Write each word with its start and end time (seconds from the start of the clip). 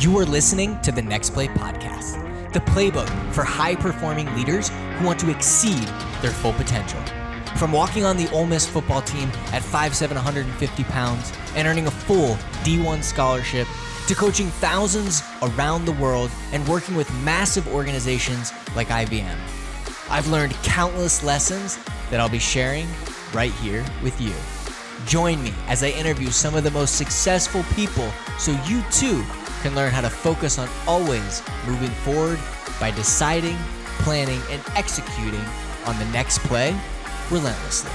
You 0.00 0.16
are 0.16 0.24
listening 0.24 0.80
to 0.80 0.92
the 0.92 1.02
Next 1.02 1.34
Play 1.34 1.48
podcast, 1.48 2.54
the 2.54 2.60
playbook 2.60 3.06
for 3.34 3.44
high 3.44 3.74
performing 3.74 4.34
leaders 4.34 4.70
who 4.96 5.04
want 5.04 5.20
to 5.20 5.30
exceed 5.30 5.86
their 6.22 6.30
full 6.30 6.54
potential. 6.54 6.98
From 7.58 7.70
walking 7.70 8.06
on 8.06 8.16
the 8.16 8.26
Ole 8.30 8.46
Miss 8.46 8.66
football 8.66 9.02
team 9.02 9.28
at 9.52 9.60
5'7, 9.60 10.14
150 10.14 10.84
pounds 10.84 11.34
and 11.54 11.68
earning 11.68 11.86
a 11.86 11.90
full 11.90 12.36
D1 12.64 13.04
scholarship, 13.04 13.68
to 14.06 14.14
coaching 14.14 14.46
thousands 14.46 15.22
around 15.42 15.84
the 15.84 15.92
world 15.92 16.30
and 16.52 16.66
working 16.66 16.94
with 16.94 17.12
massive 17.22 17.68
organizations 17.68 18.54
like 18.74 18.88
IBM. 18.88 19.36
I've 20.08 20.28
learned 20.28 20.54
countless 20.62 21.22
lessons 21.22 21.78
that 22.08 22.20
I'll 22.20 22.30
be 22.30 22.38
sharing 22.38 22.86
right 23.34 23.52
here 23.52 23.84
with 24.02 24.18
you. 24.18 24.32
Join 25.06 25.42
me 25.44 25.52
as 25.66 25.82
I 25.82 25.88
interview 25.88 26.30
some 26.30 26.54
of 26.54 26.64
the 26.64 26.70
most 26.70 26.96
successful 26.96 27.64
people 27.74 28.10
so 28.38 28.52
you 28.66 28.82
too 28.90 29.22
can 29.60 29.74
learn 29.74 29.92
how 29.92 30.00
to 30.00 30.10
focus 30.10 30.58
on 30.58 30.68
always 30.86 31.42
moving 31.66 31.90
forward 31.90 32.38
by 32.78 32.90
deciding, 32.90 33.56
planning, 33.98 34.40
and 34.50 34.62
executing 34.74 35.44
on 35.86 35.98
the 35.98 36.04
next 36.06 36.38
play 36.40 36.78
relentlessly. 37.30 37.90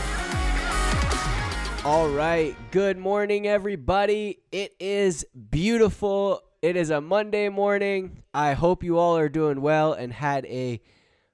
All 1.83 2.09
right. 2.09 2.55
Good 2.71 2.97
morning, 2.97 3.47
everybody. 3.47 4.39
It 4.51 4.75
is 4.79 5.25
beautiful. 5.51 6.41
It 6.61 6.75
is 6.75 6.89
a 6.89 6.99
Monday 6.99 7.49
morning. 7.49 8.23
I 8.33 8.53
hope 8.53 8.83
you 8.83 8.97
all 8.97 9.17
are 9.17 9.29
doing 9.29 9.61
well 9.61 9.93
and 9.93 10.11
had 10.11 10.45
a 10.47 10.81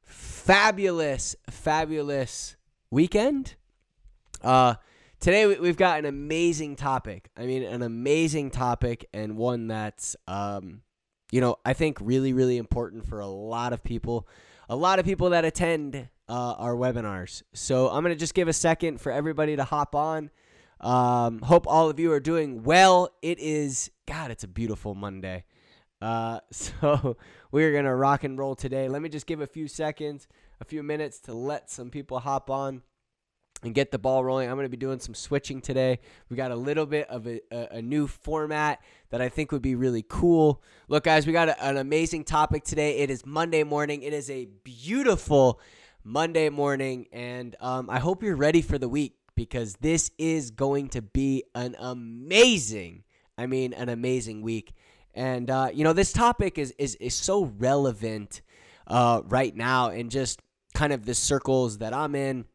fabulous, 0.01 1.35
fabulous 1.49 2.57
weekend. 2.89 3.55
Uh, 4.41 4.75
today 5.21 5.45
we- 5.45 5.59
we've 5.59 5.77
got 5.77 5.99
an 5.99 6.05
amazing 6.05 6.75
topic. 6.75 7.29
I 7.37 7.45
mean, 7.45 7.63
an 7.63 7.81
amazing 7.83 8.49
topic 8.49 9.07
and 9.13 9.37
one 9.37 9.67
that's, 9.67 10.17
um, 10.27 10.81
you 11.31 11.39
know, 11.39 11.55
I 11.63 11.73
think 11.73 11.99
really, 12.01 12.33
really 12.33 12.57
important 12.57 13.05
for 13.05 13.19
a 13.19 13.27
lot 13.27 13.71
of 13.71 13.83
people. 13.83 14.27
A 14.67 14.75
lot 14.75 14.99
of 14.99 15.05
people 15.05 15.29
that 15.29 15.45
attend 15.45 16.09
uh, 16.27 16.55
our 16.57 16.75
webinars. 16.75 17.43
So 17.53 17.89
I'm 17.89 18.03
gonna 18.03 18.15
just 18.15 18.33
give 18.33 18.47
a 18.47 18.53
second 18.53 19.01
for 19.01 19.11
everybody 19.11 19.55
to 19.57 19.63
hop 19.63 19.95
on. 19.95 20.29
Um, 20.79 21.41
hope 21.41 21.67
all 21.67 21.89
of 21.89 21.99
you 21.99 22.11
are 22.13 22.19
doing 22.21 22.63
well. 22.63 23.09
It 23.21 23.37
is 23.39 23.91
God. 24.07 24.31
It's 24.31 24.43
a 24.43 24.47
beautiful 24.47 24.95
Monday. 24.95 25.43
Uh, 26.01 26.39
so 26.51 27.17
we're 27.51 27.73
gonna 27.73 27.95
rock 27.95 28.23
and 28.23 28.37
roll 28.39 28.55
today. 28.55 28.87
Let 28.87 29.01
me 29.01 29.09
just 29.09 29.27
give 29.27 29.41
a 29.41 29.47
few 29.47 29.67
seconds, 29.67 30.27
a 30.61 30.65
few 30.65 30.83
minutes 30.83 31.19
to 31.21 31.33
let 31.33 31.69
some 31.69 31.89
people 31.89 32.19
hop 32.19 32.49
on 32.49 32.81
and 33.63 33.75
get 33.75 33.91
the 33.91 33.99
ball 33.99 34.23
rolling. 34.23 34.49
I'm 34.49 34.55
going 34.55 34.65
to 34.65 34.69
be 34.69 34.77
doing 34.77 34.99
some 34.99 35.13
switching 35.13 35.61
today. 35.61 35.99
We 36.29 36.37
got 36.37 36.51
a 36.51 36.55
little 36.55 36.85
bit 36.85 37.09
of 37.09 37.27
a, 37.27 37.41
a, 37.51 37.77
a 37.77 37.81
new 37.81 38.07
format 38.07 38.81
that 39.09 39.21
I 39.21 39.29
think 39.29 39.51
would 39.51 39.61
be 39.61 39.75
really 39.75 40.03
cool. 40.07 40.61
Look, 40.87 41.03
guys, 41.03 41.27
we 41.27 41.33
got 41.33 41.49
a, 41.49 41.63
an 41.63 41.77
amazing 41.77 42.23
topic 42.23 42.63
today. 42.63 42.97
It 42.97 43.09
is 43.09 43.25
Monday 43.25 43.63
morning. 43.63 44.01
It 44.03 44.13
is 44.13 44.29
a 44.29 44.45
beautiful 44.63 45.59
Monday 46.03 46.49
morning, 46.49 47.07
and 47.11 47.55
um, 47.59 47.89
I 47.89 47.99
hope 47.99 48.23
you're 48.23 48.35
ready 48.35 48.61
for 48.61 48.77
the 48.77 48.89
week 48.89 49.15
because 49.35 49.75
this 49.81 50.11
is 50.17 50.51
going 50.51 50.89
to 50.89 51.01
be 51.01 51.43
an 51.53 51.75
amazing, 51.79 53.03
I 53.37 53.45
mean, 53.45 53.73
an 53.73 53.89
amazing 53.89 54.41
week. 54.41 54.73
And 55.13 55.49
uh, 55.49 55.69
you 55.73 55.83
know, 55.83 55.93
this 55.93 56.11
topic 56.11 56.57
is 56.57 56.73
is 56.79 56.95
is 56.95 57.13
so 57.13 57.45
relevant 57.57 58.41
uh, 58.87 59.21
right 59.25 59.55
now, 59.55 59.89
and 59.89 60.09
just 60.09 60.39
kind 60.73 60.93
of 60.93 61.05
the 61.05 61.13
circles 61.13 61.79
that 61.79 61.93
I'm 61.93 62.15
in. 62.15 62.45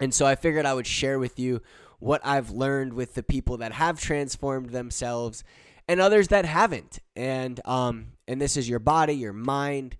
And 0.00 0.12
so 0.12 0.26
I 0.26 0.34
figured 0.34 0.66
I 0.66 0.74
would 0.74 0.86
share 0.86 1.18
with 1.18 1.38
you 1.38 1.62
what 1.98 2.20
I've 2.24 2.50
learned 2.50 2.92
with 2.92 3.14
the 3.14 3.22
people 3.22 3.58
that 3.58 3.72
have 3.72 4.00
transformed 4.00 4.70
themselves 4.70 5.44
and 5.88 6.00
others 6.00 6.28
that 6.28 6.44
haven't. 6.44 6.98
And 7.16 7.60
um 7.66 8.08
and 8.26 8.40
this 8.40 8.56
is 8.56 8.68
your 8.68 8.78
body, 8.78 9.14
your 9.14 9.32
mind, 9.32 9.96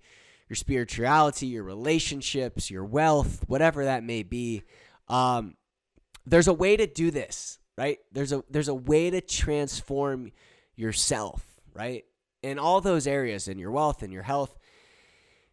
your 0.49 0.57
spirituality, 0.57 1.47
your 1.47 1.63
relationships, 1.63 2.71
your 2.71 2.85
wealth, 2.85 3.45
whatever 3.47 3.85
that 3.85 4.05
may 4.05 4.23
be. 4.23 4.63
Um 5.09 5.55
there's 6.27 6.49
a 6.49 6.55
way 6.55 6.77
to 6.77 6.87
do 6.87 7.11
this, 7.11 7.59
right? 7.77 7.99
There's 8.13 8.33
a 8.33 8.43
there's 8.51 8.69
a 8.69 8.75
way 8.75 9.11
to 9.11 9.21
transform 9.21 10.33
yourself, 10.77 11.45
right? 11.73 12.05
In 12.43 12.59
all 12.59 12.81
those 12.81 13.07
areas 13.07 13.49
in 13.49 13.59
your 13.59 13.71
wealth 13.71 14.03
and 14.03 14.13
your 14.13 14.23
health 14.23 14.59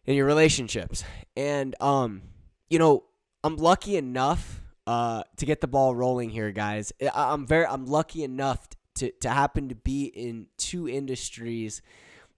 in 0.04 0.16
your 0.16 0.26
relationships. 0.26 1.04
And 1.36 1.74
um 1.80 2.22
you 2.68 2.78
know, 2.78 3.04
I'm 3.44 3.56
lucky 3.56 3.96
enough 3.96 4.60
uh, 4.86 5.22
to 5.36 5.46
get 5.46 5.60
the 5.60 5.66
ball 5.66 5.94
rolling 5.94 6.30
here, 6.30 6.52
guys. 6.52 6.92
I- 7.02 7.32
I'm 7.32 7.46
very 7.46 7.66
I'm 7.66 7.86
lucky 7.86 8.24
enough 8.24 8.68
to 8.96 9.10
to 9.20 9.30
happen 9.30 9.68
to 9.68 9.74
be 9.74 10.04
in 10.04 10.46
two 10.58 10.88
industries 10.88 11.82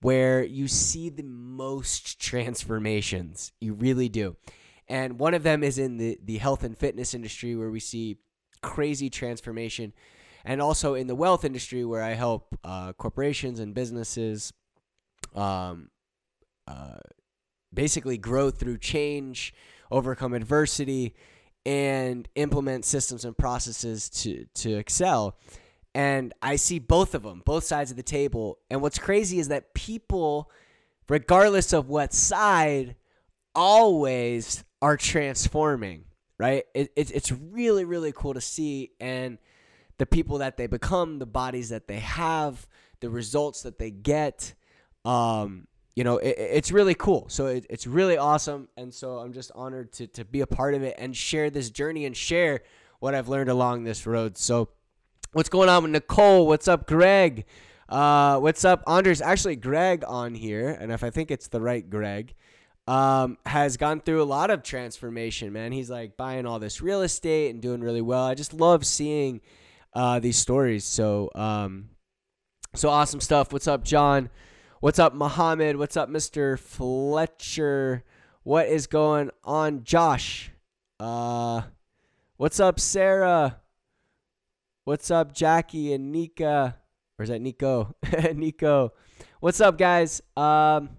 where 0.00 0.42
you 0.44 0.68
see 0.68 1.08
the 1.08 1.22
most 1.22 2.20
transformations. 2.20 3.52
You 3.60 3.74
really 3.74 4.08
do. 4.08 4.36
And 4.86 5.18
one 5.18 5.32
of 5.34 5.42
them 5.42 5.62
is 5.62 5.78
in 5.78 5.96
the 5.96 6.18
the 6.22 6.38
health 6.38 6.62
and 6.64 6.76
fitness 6.76 7.14
industry 7.14 7.56
where 7.56 7.70
we 7.70 7.80
see 7.80 8.18
crazy 8.62 9.10
transformation 9.10 9.92
and 10.44 10.60
also 10.60 10.94
in 10.94 11.06
the 11.06 11.14
wealth 11.14 11.44
industry 11.44 11.84
where 11.84 12.02
I 12.02 12.12
help 12.12 12.58
uh, 12.64 12.92
corporations 12.94 13.60
and 13.60 13.74
businesses 13.74 14.52
um, 15.34 15.90
uh, 16.66 16.98
basically 17.72 18.16
grow 18.18 18.50
through 18.50 18.78
change 18.78 19.54
overcome 19.90 20.34
adversity, 20.34 21.14
and 21.66 22.28
implement 22.34 22.84
systems 22.84 23.24
and 23.24 23.36
processes 23.36 24.08
to 24.10 24.46
to 24.54 24.76
excel. 24.76 25.36
And 25.94 26.34
I 26.42 26.56
see 26.56 26.78
both 26.78 27.14
of 27.14 27.22
them, 27.22 27.42
both 27.44 27.64
sides 27.64 27.90
of 27.90 27.96
the 27.96 28.02
table. 28.02 28.58
And 28.68 28.82
what's 28.82 28.98
crazy 28.98 29.38
is 29.38 29.48
that 29.48 29.74
people, 29.74 30.50
regardless 31.08 31.72
of 31.72 31.88
what 31.88 32.12
side, 32.12 32.96
always 33.54 34.64
are 34.82 34.96
transforming. 34.96 36.04
Right? 36.36 36.64
It, 36.74 36.92
it, 36.96 37.12
it's 37.12 37.30
really 37.30 37.84
really 37.84 38.12
cool 38.12 38.34
to 38.34 38.40
see, 38.40 38.90
and 39.00 39.38
the 39.98 40.06
people 40.06 40.38
that 40.38 40.56
they 40.56 40.66
become, 40.66 41.20
the 41.20 41.26
bodies 41.26 41.68
that 41.68 41.86
they 41.86 42.00
have, 42.00 42.66
the 43.00 43.08
results 43.08 43.62
that 43.62 43.78
they 43.78 43.90
get. 43.90 44.54
Um, 45.04 45.68
you 45.96 46.04
know, 46.04 46.18
it, 46.18 46.36
it's 46.38 46.72
really 46.72 46.94
cool. 46.94 47.26
So 47.28 47.46
it, 47.46 47.66
it's 47.70 47.86
really 47.86 48.16
awesome. 48.16 48.68
And 48.76 48.92
so 48.92 49.18
I'm 49.18 49.32
just 49.32 49.50
honored 49.54 49.92
to, 49.94 50.06
to 50.08 50.24
be 50.24 50.40
a 50.40 50.46
part 50.46 50.74
of 50.74 50.82
it 50.82 50.94
and 50.98 51.16
share 51.16 51.50
this 51.50 51.70
journey 51.70 52.04
and 52.04 52.16
share 52.16 52.62
what 53.00 53.14
I've 53.14 53.28
learned 53.28 53.50
along 53.50 53.84
this 53.84 54.06
road. 54.06 54.38
So, 54.38 54.70
what's 55.32 55.48
going 55.48 55.68
on 55.68 55.82
with 55.82 55.92
Nicole? 55.92 56.46
What's 56.46 56.68
up, 56.68 56.86
Greg? 56.86 57.44
Uh, 57.88 58.38
what's 58.38 58.64
up, 58.64 58.82
Andres? 58.86 59.20
Actually, 59.20 59.56
Greg 59.56 60.04
on 60.06 60.34
here, 60.34 60.70
and 60.70 60.90
if 60.90 61.04
I 61.04 61.10
think 61.10 61.30
it's 61.30 61.48
the 61.48 61.60
right 61.60 61.88
Greg, 61.88 62.34
um, 62.86 63.36
has 63.44 63.76
gone 63.76 64.00
through 64.00 64.22
a 64.22 64.24
lot 64.24 64.50
of 64.50 64.62
transformation, 64.62 65.52
man. 65.52 65.72
He's 65.72 65.90
like 65.90 66.16
buying 66.16 66.46
all 66.46 66.58
this 66.58 66.80
real 66.80 67.02
estate 67.02 67.50
and 67.50 67.60
doing 67.60 67.82
really 67.82 68.00
well. 68.00 68.24
I 68.24 68.34
just 68.34 68.54
love 68.54 68.86
seeing 68.86 69.42
uh, 69.92 70.18
these 70.18 70.38
stories. 70.38 70.84
So, 70.84 71.30
um, 71.34 71.90
so 72.74 72.88
awesome 72.88 73.20
stuff. 73.20 73.52
What's 73.52 73.68
up, 73.68 73.84
John? 73.84 74.30
What's 74.84 74.98
up, 74.98 75.14
Muhammad? 75.14 75.76
What's 75.76 75.96
up, 75.96 76.10
Mr. 76.10 76.58
Fletcher? 76.58 78.04
What 78.42 78.66
is 78.66 78.86
going 78.86 79.30
on, 79.42 79.82
Josh? 79.82 80.50
Uh, 81.00 81.62
what's 82.36 82.60
up, 82.60 82.78
Sarah? 82.78 83.62
What's 84.84 85.10
up, 85.10 85.34
Jackie 85.34 85.94
and 85.94 86.12
Nika? 86.12 86.76
Or 87.18 87.22
is 87.22 87.30
that 87.30 87.40
Nico? 87.40 87.96
Nico. 88.34 88.92
What's 89.40 89.62
up, 89.62 89.78
guys? 89.78 90.20
Um, 90.36 90.90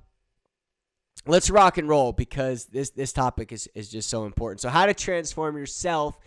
let's 1.28 1.52
rock 1.52 1.78
and 1.78 1.88
roll 1.88 2.12
because 2.12 2.66
this 2.66 2.90
this 2.90 3.14
topic 3.14 3.52
is 3.52 3.70
is 3.76 3.88
just 3.88 4.10
so 4.10 4.26
important. 4.26 4.62
So, 4.62 4.70
how 4.70 4.88
to 4.88 4.96
transform 4.96 5.58
yourself 5.58 6.18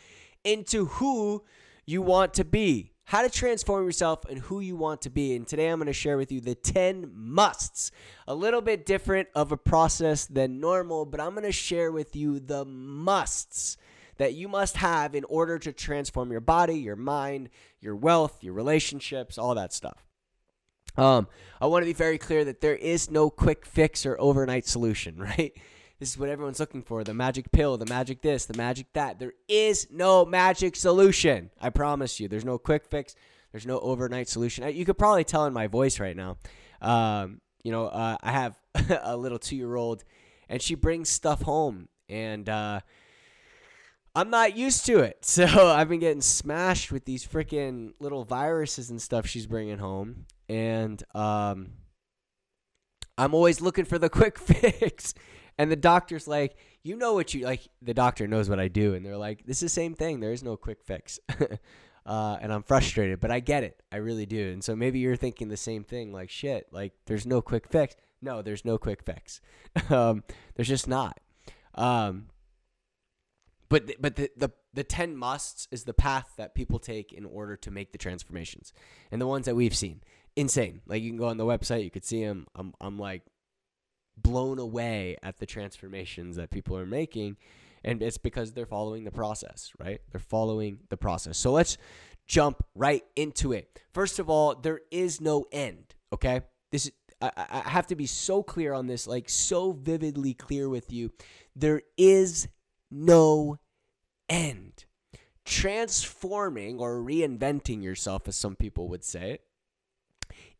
into 0.44 0.84
who 0.84 1.42
you 1.86 2.02
want 2.02 2.34
to 2.34 2.44
be 2.44 2.92
how 3.08 3.22
to 3.22 3.30
transform 3.30 3.86
yourself 3.86 4.26
and 4.28 4.38
who 4.38 4.60
you 4.60 4.76
want 4.76 5.00
to 5.00 5.08
be. 5.08 5.34
And 5.34 5.48
today 5.48 5.68
I'm 5.68 5.78
going 5.78 5.86
to 5.86 5.94
share 5.94 6.18
with 6.18 6.30
you 6.30 6.42
the 6.42 6.54
10 6.54 7.10
musts. 7.14 7.90
A 8.26 8.34
little 8.34 8.60
bit 8.60 8.84
different 8.84 9.28
of 9.34 9.50
a 9.50 9.56
process 9.56 10.26
than 10.26 10.60
normal, 10.60 11.06
but 11.06 11.18
I'm 11.18 11.30
going 11.30 11.44
to 11.44 11.50
share 11.50 11.90
with 11.90 12.14
you 12.14 12.38
the 12.38 12.66
musts 12.66 13.78
that 14.18 14.34
you 14.34 14.46
must 14.46 14.76
have 14.76 15.14
in 15.14 15.24
order 15.24 15.58
to 15.58 15.72
transform 15.72 16.30
your 16.30 16.42
body, 16.42 16.74
your 16.74 16.96
mind, 16.96 17.48
your 17.80 17.96
wealth, 17.96 18.44
your 18.44 18.52
relationships, 18.52 19.38
all 19.38 19.54
that 19.54 19.72
stuff. 19.72 20.04
Um, 20.98 21.28
I 21.62 21.66
want 21.66 21.84
to 21.84 21.86
be 21.86 21.94
very 21.94 22.18
clear 22.18 22.44
that 22.44 22.60
there 22.60 22.76
is 22.76 23.10
no 23.10 23.30
quick 23.30 23.64
fix 23.64 24.04
or 24.04 24.20
overnight 24.20 24.66
solution, 24.66 25.16
right? 25.22 25.54
This 25.98 26.10
is 26.10 26.18
what 26.18 26.28
everyone's 26.28 26.60
looking 26.60 26.82
for 26.82 27.02
the 27.02 27.14
magic 27.14 27.50
pill, 27.50 27.76
the 27.76 27.86
magic 27.86 28.22
this, 28.22 28.46
the 28.46 28.56
magic 28.56 28.86
that. 28.92 29.18
There 29.18 29.32
is 29.48 29.88
no 29.90 30.24
magic 30.24 30.76
solution. 30.76 31.50
I 31.60 31.70
promise 31.70 32.20
you. 32.20 32.28
There's 32.28 32.44
no 32.44 32.56
quick 32.56 32.84
fix. 32.86 33.16
There's 33.50 33.66
no 33.66 33.80
overnight 33.80 34.28
solution. 34.28 34.72
You 34.74 34.84
could 34.84 34.98
probably 34.98 35.24
tell 35.24 35.46
in 35.46 35.52
my 35.52 35.66
voice 35.66 35.98
right 35.98 36.16
now. 36.16 36.36
Um, 36.80 37.40
you 37.64 37.72
know, 37.72 37.86
uh, 37.86 38.16
I 38.22 38.30
have 38.30 38.56
a 39.02 39.16
little 39.16 39.38
two 39.38 39.56
year 39.56 39.74
old, 39.74 40.04
and 40.48 40.62
she 40.62 40.76
brings 40.76 41.08
stuff 41.08 41.42
home, 41.42 41.88
and 42.08 42.48
uh, 42.48 42.80
I'm 44.14 44.30
not 44.30 44.56
used 44.56 44.86
to 44.86 45.00
it. 45.00 45.18
So 45.22 45.46
I've 45.46 45.88
been 45.88 46.00
getting 46.00 46.20
smashed 46.20 46.92
with 46.92 47.06
these 47.06 47.26
freaking 47.26 47.92
little 47.98 48.24
viruses 48.24 48.90
and 48.90 49.02
stuff 49.02 49.26
she's 49.26 49.46
bringing 49.46 49.78
home, 49.78 50.26
and 50.48 51.02
um, 51.14 51.72
I'm 53.16 53.34
always 53.34 53.60
looking 53.60 53.84
for 53.84 53.98
the 53.98 54.08
quick 54.20 54.38
fix. 54.38 55.14
And 55.58 55.70
the 55.70 55.76
doctor's 55.76 56.28
like, 56.28 56.56
you 56.82 56.96
know 56.96 57.14
what 57.14 57.34
you 57.34 57.44
like. 57.44 57.68
The 57.82 57.94
doctor 57.94 58.26
knows 58.28 58.48
what 58.48 58.60
I 58.60 58.68
do, 58.68 58.94
and 58.94 59.04
they're 59.04 59.16
like, 59.16 59.44
this 59.44 59.58
is 59.58 59.62
the 59.62 59.68
same 59.68 59.94
thing. 59.94 60.20
There 60.20 60.32
is 60.32 60.44
no 60.44 60.56
quick 60.56 60.84
fix. 60.84 61.18
uh, 62.06 62.38
and 62.40 62.52
I'm 62.52 62.62
frustrated, 62.62 63.20
but 63.20 63.30
I 63.30 63.40
get 63.40 63.64
it. 63.64 63.82
I 63.90 63.96
really 63.96 64.26
do. 64.26 64.52
And 64.52 64.62
so 64.62 64.76
maybe 64.76 65.00
you're 65.00 65.16
thinking 65.16 65.48
the 65.48 65.56
same 65.56 65.84
thing, 65.84 66.12
like 66.12 66.30
shit. 66.30 66.68
Like 66.70 66.92
there's 67.06 67.26
no 67.26 67.42
quick 67.42 67.68
fix. 67.68 67.96
No, 68.22 68.40
there's 68.40 68.64
no 68.64 68.78
quick 68.78 69.02
fix. 69.04 69.40
um, 69.90 70.22
there's 70.54 70.68
just 70.68 70.88
not. 70.88 71.18
Um, 71.74 72.26
but 73.68 73.86
th- 73.86 73.98
but 74.00 74.16
the, 74.16 74.30
the 74.36 74.50
the 74.72 74.84
10 74.84 75.16
musts 75.16 75.66
is 75.70 75.84
the 75.84 75.94
path 75.94 76.34
that 76.36 76.54
people 76.54 76.78
take 76.78 77.12
in 77.12 77.24
order 77.24 77.56
to 77.56 77.70
make 77.70 77.92
the 77.92 77.98
transformations 77.98 78.72
and 79.10 79.20
the 79.20 79.26
ones 79.26 79.46
that 79.46 79.56
we've 79.56 79.74
seen 79.74 80.02
insane 80.36 80.82
like 80.86 81.02
you 81.02 81.10
can 81.10 81.18
go 81.18 81.26
on 81.26 81.36
the 81.36 81.44
website 81.44 81.82
you 81.82 81.90
could 81.90 82.04
see 82.04 82.24
them 82.24 82.46
i'm, 82.54 82.72
I'm 82.80 82.98
like 82.98 83.22
blown 84.22 84.58
away 84.58 85.16
at 85.22 85.38
the 85.38 85.46
transformations 85.46 86.36
that 86.36 86.50
people 86.50 86.76
are 86.76 86.86
making 86.86 87.36
and 87.84 88.02
it's 88.02 88.18
because 88.18 88.52
they're 88.52 88.66
following 88.66 89.04
the 89.04 89.10
process 89.10 89.72
right? 89.78 90.00
They're 90.10 90.20
following 90.20 90.80
the 90.88 90.96
process. 90.96 91.38
So 91.38 91.52
let's 91.52 91.78
jump 92.26 92.64
right 92.74 93.04
into 93.16 93.52
it. 93.52 93.80
First 93.92 94.18
of 94.18 94.28
all 94.28 94.54
there 94.54 94.80
is 94.90 95.20
no 95.20 95.46
end 95.52 95.94
okay? 96.12 96.42
This 96.70 96.90
I, 97.20 97.30
I 97.36 97.68
have 97.68 97.86
to 97.88 97.96
be 97.96 98.06
so 98.06 98.42
clear 98.42 98.72
on 98.72 98.86
this 98.86 99.06
like 99.06 99.28
so 99.28 99.72
vividly 99.72 100.34
clear 100.34 100.68
with 100.68 100.92
you. 100.92 101.10
There 101.56 101.82
is 101.96 102.48
no 102.90 103.58
end. 104.28 104.84
Transforming 105.44 106.78
or 106.78 106.98
reinventing 106.98 107.82
yourself, 107.82 108.28
as 108.28 108.36
some 108.36 108.54
people 108.54 108.88
would 108.88 109.04
say, 109.04 109.32
it 109.32 109.40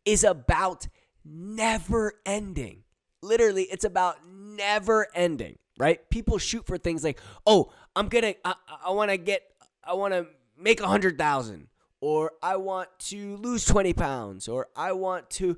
is 0.03 0.23
about 0.23 0.87
never 1.23 2.13
ending. 2.25 2.83
Literally, 3.21 3.63
it's 3.63 3.85
about 3.85 4.17
never 4.25 5.07
ending, 5.13 5.57
right? 5.77 6.07
People 6.09 6.37
shoot 6.37 6.65
for 6.65 6.77
things 6.77 7.03
like, 7.03 7.19
oh, 7.45 7.71
I'm 7.95 8.07
gonna, 8.07 8.35
I, 8.45 8.55
I 8.85 8.91
wanna 8.91 9.17
get, 9.17 9.43
I 9.83 9.93
wanna 9.93 10.25
make 10.57 10.79
a 10.79 10.87
hundred 10.87 11.17
thousand, 11.17 11.67
or 12.01 12.33
I 12.41 12.57
want 12.57 12.89
to 12.99 13.37
lose 13.37 13.65
20 13.65 13.93
pounds, 13.93 14.47
or 14.47 14.67
I 14.75 14.93
want 14.93 15.29
to, 15.31 15.57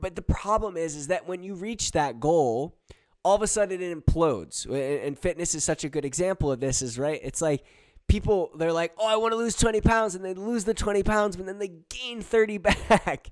but 0.00 0.16
the 0.16 0.22
problem 0.22 0.76
is, 0.76 0.96
is 0.96 1.08
that 1.08 1.26
when 1.26 1.42
you 1.42 1.54
reach 1.54 1.92
that 1.92 2.20
goal, 2.20 2.76
all 3.24 3.36
of 3.36 3.42
a 3.42 3.46
sudden 3.46 3.80
it 3.80 4.06
implodes. 4.06 4.66
And 4.68 5.18
fitness 5.18 5.54
is 5.54 5.64
such 5.64 5.84
a 5.84 5.88
good 5.88 6.04
example 6.04 6.50
of 6.50 6.60
this, 6.60 6.82
is 6.82 6.98
right? 6.98 7.20
It's 7.22 7.40
like 7.40 7.64
people, 8.08 8.50
they're 8.56 8.72
like, 8.72 8.92
oh, 8.98 9.06
I 9.06 9.16
want 9.16 9.32
to 9.32 9.36
lose 9.36 9.56
20 9.56 9.80
pounds. 9.80 10.14
And 10.14 10.24
they 10.24 10.34
lose 10.34 10.64
the 10.64 10.74
20 10.74 11.02
pounds, 11.02 11.36
but 11.36 11.46
then 11.46 11.58
they 11.58 11.72
gain 11.88 12.20
30 12.20 12.58
back 12.58 13.30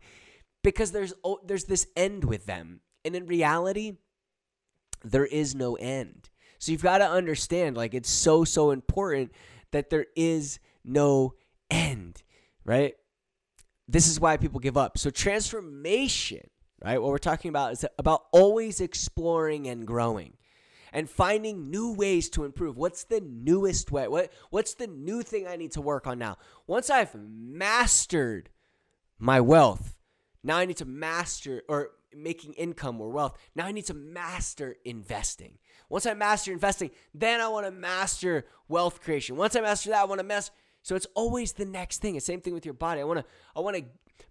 because 0.63 0.93
there's, 0.93 1.13
oh, 1.25 1.41
there's 1.45 1.65
this 1.65 1.87
end 1.97 2.25
with 2.25 2.47
them. 2.47 2.81
And 3.05 3.15
in 3.15 3.27
reality, 3.27 3.97
there 5.03 5.27
is 5.27 5.55
no 5.55 5.75
end. 5.77 6.29
So 6.59 6.73
you've 6.73 6.83
got 6.83 6.99
to 6.99 7.09
understand, 7.09 7.77
like, 7.77 7.95
it's 7.95 8.11
so, 8.11 8.45
so 8.45 8.71
important 8.71 9.33
that 9.71 9.91
there 9.91 10.07
is 10.15 10.59
no 10.85 11.35
end, 11.71 12.23
right? 12.65 12.95
This 13.89 14.09
is 14.09 14.21
why 14.21 14.37
people 14.37 14.61
give 14.61 14.77
up. 14.77 14.99
So 14.99 15.11
transformation 15.11 16.51
right? 16.85 17.01
What 17.01 17.11
we're 17.11 17.19
talking 17.19 17.49
about 17.49 17.73
is 17.73 17.85
about 17.99 18.25
always 18.33 18.81
exploring 18.81 19.69
and 19.69 19.87
growing 19.87 20.35
and 20.93 21.09
finding 21.09 21.71
new 21.71 21.93
ways 21.93 22.29
to 22.31 22.45
improve. 22.45 22.77
What's 22.77 23.05
the 23.05 23.21
newest 23.21 23.93
way? 23.93 24.09
What 24.09 24.33
what's 24.51 24.75
the 24.75 24.87
new 24.87 25.23
thing 25.23 25.47
I 25.47 25.57
need 25.57 25.73
to 25.73 25.81
work 25.81 26.07
on 26.07 26.19
now? 26.19 26.39
Once 26.67 26.91
I've 26.91 27.15
mastered 27.15 28.51
my 29.19 29.41
wealth, 29.41 29.97
now 30.43 30.59
I 30.59 30.65
need 30.65 30.79
to 30.79 30.85
master 30.85 31.63
or 31.69 31.91
making 32.15 32.55
income 32.55 33.01
or 33.01 33.11
wealth. 33.11 33.39
Now 33.55 33.67
I 33.67 33.73
need 33.73 33.87
to 33.87 33.95
master 33.95 34.77
investing. 34.85 35.59
Once 35.89 36.07
I 36.07 36.15
master 36.15 36.53
investing, 36.53 36.91
then 37.15 37.41
I 37.41 37.49
want 37.49 37.67
to 37.67 37.73
master 37.73 38.47
wealth 38.69 39.01
creation. 39.01 39.37
Once 39.37 39.57
I 39.57 39.61
master 39.61 39.91
that, 39.91 40.03
I 40.03 40.05
want 40.05 40.21
to 40.21 40.27
master 40.27 40.53
so 40.83 40.97
it's 40.97 41.07
always 41.15 41.53
the 41.53 41.65
next 41.65 41.99
thing. 41.99 42.15
The 42.15 42.21
same 42.21 42.41
thing 42.41 42.55
with 42.55 42.65
your 42.65 42.75
body. 42.75 43.01
I 43.01 43.05
want 43.05 43.21
to 43.21 43.25
I 43.55 43.61
want 43.61 43.77
to 43.77 43.85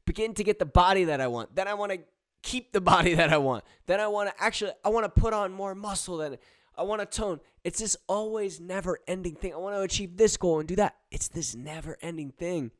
begin 0.05 0.33
to 0.35 0.43
get 0.43 0.59
the 0.59 0.65
body 0.65 1.05
that 1.05 1.21
I 1.21 1.27
want. 1.27 1.55
Then 1.55 1.67
I 1.67 1.73
want 1.73 1.91
to 1.91 1.99
keep 2.41 2.71
the 2.71 2.81
body 2.95 3.15
that 3.15 3.31
I 3.31 3.37
want. 3.37 3.63
Then 3.85 3.99
I 3.99 4.07
want 4.07 4.29
to 4.29 4.43
actually 4.43 4.71
I 4.83 4.89
want 4.89 5.05
to 5.05 5.21
put 5.21 5.33
on 5.33 5.51
more 5.51 5.75
muscle 5.75 6.17
than 6.17 6.37
I 6.75 6.83
want 6.83 7.01
to 7.01 7.05
tone. 7.05 7.39
It's 7.63 7.79
this 7.79 7.97
always 8.07 8.59
never 8.59 8.99
ending 9.07 9.35
thing. 9.35 9.53
I 9.53 9.57
want 9.57 9.75
to 9.75 9.81
achieve 9.81 10.17
this 10.17 10.37
goal 10.37 10.59
and 10.59 10.67
do 10.67 10.75
that. 10.77 10.95
It's 11.11 11.27
this 11.27 11.55
never 11.55 11.97
ending 12.01 12.31
thing. 12.31 12.71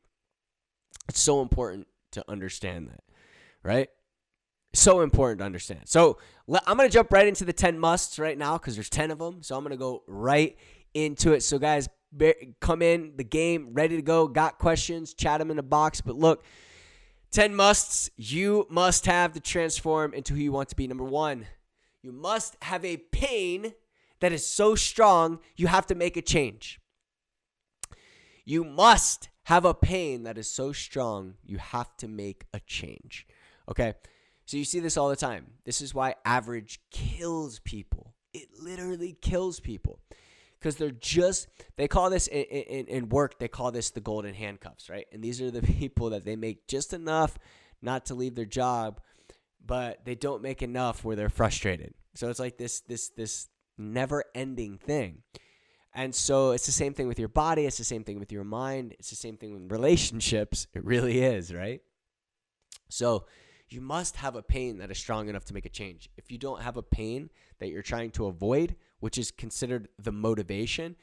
It's 1.08 1.20
so 1.20 1.42
important 1.42 1.86
to 2.12 2.24
understand 2.28 2.88
that, 2.88 3.02
right? 3.62 3.88
So 4.72 5.00
important 5.00 5.40
to 5.40 5.44
understand. 5.44 5.82
So 5.86 6.18
I'm 6.66 6.76
going 6.76 6.88
to 6.88 6.92
jump 6.92 7.12
right 7.12 7.26
into 7.26 7.44
the 7.44 7.52
10 7.52 7.78
musts 7.78 8.18
right 8.18 8.38
now 8.38 8.56
because 8.56 8.74
there's 8.74 8.90
10 8.90 9.10
of 9.10 9.18
them. 9.18 9.42
So 9.42 9.56
I'm 9.56 9.62
going 9.62 9.72
to 9.72 9.76
go 9.76 10.02
right 10.06 10.56
into 10.94 11.32
it. 11.32 11.42
So, 11.42 11.58
guys, 11.58 11.88
come 12.60 12.82
in 12.82 13.12
the 13.16 13.24
game 13.24 13.70
ready 13.72 13.96
to 13.96 14.02
go. 14.02 14.28
Got 14.28 14.58
questions, 14.58 15.14
chat 15.14 15.38
them 15.38 15.50
in 15.50 15.56
the 15.56 15.62
box. 15.62 16.00
But 16.00 16.16
look, 16.16 16.44
10 17.32 17.54
musts. 17.54 18.10
You 18.16 18.66
must 18.70 19.06
have 19.06 19.32
to 19.32 19.40
transform 19.40 20.14
into 20.14 20.34
who 20.34 20.40
you 20.40 20.52
want 20.52 20.68
to 20.70 20.76
be. 20.76 20.86
Number 20.86 21.04
one, 21.04 21.46
you 22.02 22.12
must 22.12 22.56
have 22.62 22.84
a 22.84 22.96
pain 22.96 23.74
that 24.20 24.32
is 24.32 24.46
so 24.46 24.74
strong 24.74 25.40
you 25.56 25.66
have 25.66 25.86
to 25.86 25.94
make 25.94 26.16
a 26.16 26.22
change. 26.22 26.80
You 28.44 28.64
must 28.64 29.28
have 29.44 29.64
a 29.64 29.74
pain 29.74 30.24
that 30.24 30.38
is 30.38 30.50
so 30.50 30.72
strong 30.72 31.34
you 31.44 31.58
have 31.58 31.96
to 31.98 32.08
make 32.08 32.46
a 32.52 32.60
change. 32.60 33.26
Okay? 33.68 33.94
So 34.50 34.56
you 34.56 34.64
see 34.64 34.80
this 34.80 34.96
all 34.96 35.08
the 35.08 35.14
time. 35.14 35.46
This 35.64 35.80
is 35.80 35.94
why 35.94 36.16
average 36.24 36.80
kills 36.90 37.60
people. 37.60 38.16
It 38.34 38.48
literally 38.60 39.16
kills 39.22 39.60
people. 39.60 40.00
Because 40.58 40.74
they're 40.74 40.90
just 40.90 41.46
they 41.76 41.86
call 41.86 42.10
this 42.10 42.26
in, 42.26 42.42
in, 42.42 42.86
in, 42.86 43.08
work 43.10 43.38
they 43.38 43.46
call 43.46 43.70
this 43.70 43.90
the 43.90 44.00
golden 44.00 44.34
handcuffs 44.34 44.90
right? 44.90 45.06
And 45.12 45.22
these 45.22 45.40
are 45.40 45.52
the 45.52 45.62
people 45.78 46.10
that 46.10 46.24
they 46.24 46.34
make 46.34 46.66
just 46.66 46.92
enough 46.92 47.38
not 47.80 48.06
to 48.06 48.16
leave 48.16 48.34
their 48.34 48.44
job 48.44 49.00
but 49.64 50.04
they 50.04 50.16
don't 50.16 50.42
make 50.42 50.62
enough 50.62 51.04
where 51.04 51.14
they're 51.14 51.28
frustrated. 51.28 51.94
So 52.16 52.28
it's 52.28 52.40
like 52.40 52.58
this 52.58 52.80
this 52.80 53.10
this 53.10 53.46
never 53.78 54.24
ending 54.34 54.78
thing. 54.78 55.22
And 55.94 56.12
so 56.12 56.50
it's 56.50 56.66
the 56.66 56.72
same 56.72 56.92
thing 56.92 57.06
with 57.06 57.20
your 57.20 57.28
body. 57.28 57.66
It's 57.66 57.78
the 57.78 57.84
same 57.84 58.02
thing 58.02 58.18
with 58.18 58.32
your 58.32 58.44
mind. 58.44 58.96
It's 58.98 59.10
the 59.10 59.16
same 59.16 59.36
thing 59.36 59.52
with 59.52 59.70
relationships. 59.70 60.66
It 60.74 60.84
really 60.84 61.22
is 61.22 61.54
right? 61.54 61.82
So 62.88 63.26
you 63.72 63.80
must 63.80 64.16
have 64.16 64.36
a 64.36 64.42
pain 64.42 64.78
that 64.78 64.90
is 64.90 64.98
strong 64.98 65.28
enough 65.28 65.44
to 65.44 65.54
make 65.54 65.66
a 65.66 65.70
change 65.70 66.10
if 66.16 66.30
you 66.30 66.38
don't 66.38 66.62
have 66.62 66.76
a 66.76 66.82
pain 66.82 67.30
that 67.58 67.68
you're 67.68 67.82
trying 67.82 68.10
to 68.10 68.26
avoid 68.26 68.74
which 69.00 69.18
is 69.18 69.30
considered 69.30 69.88
the 69.98 70.12
motivation, 70.12 70.94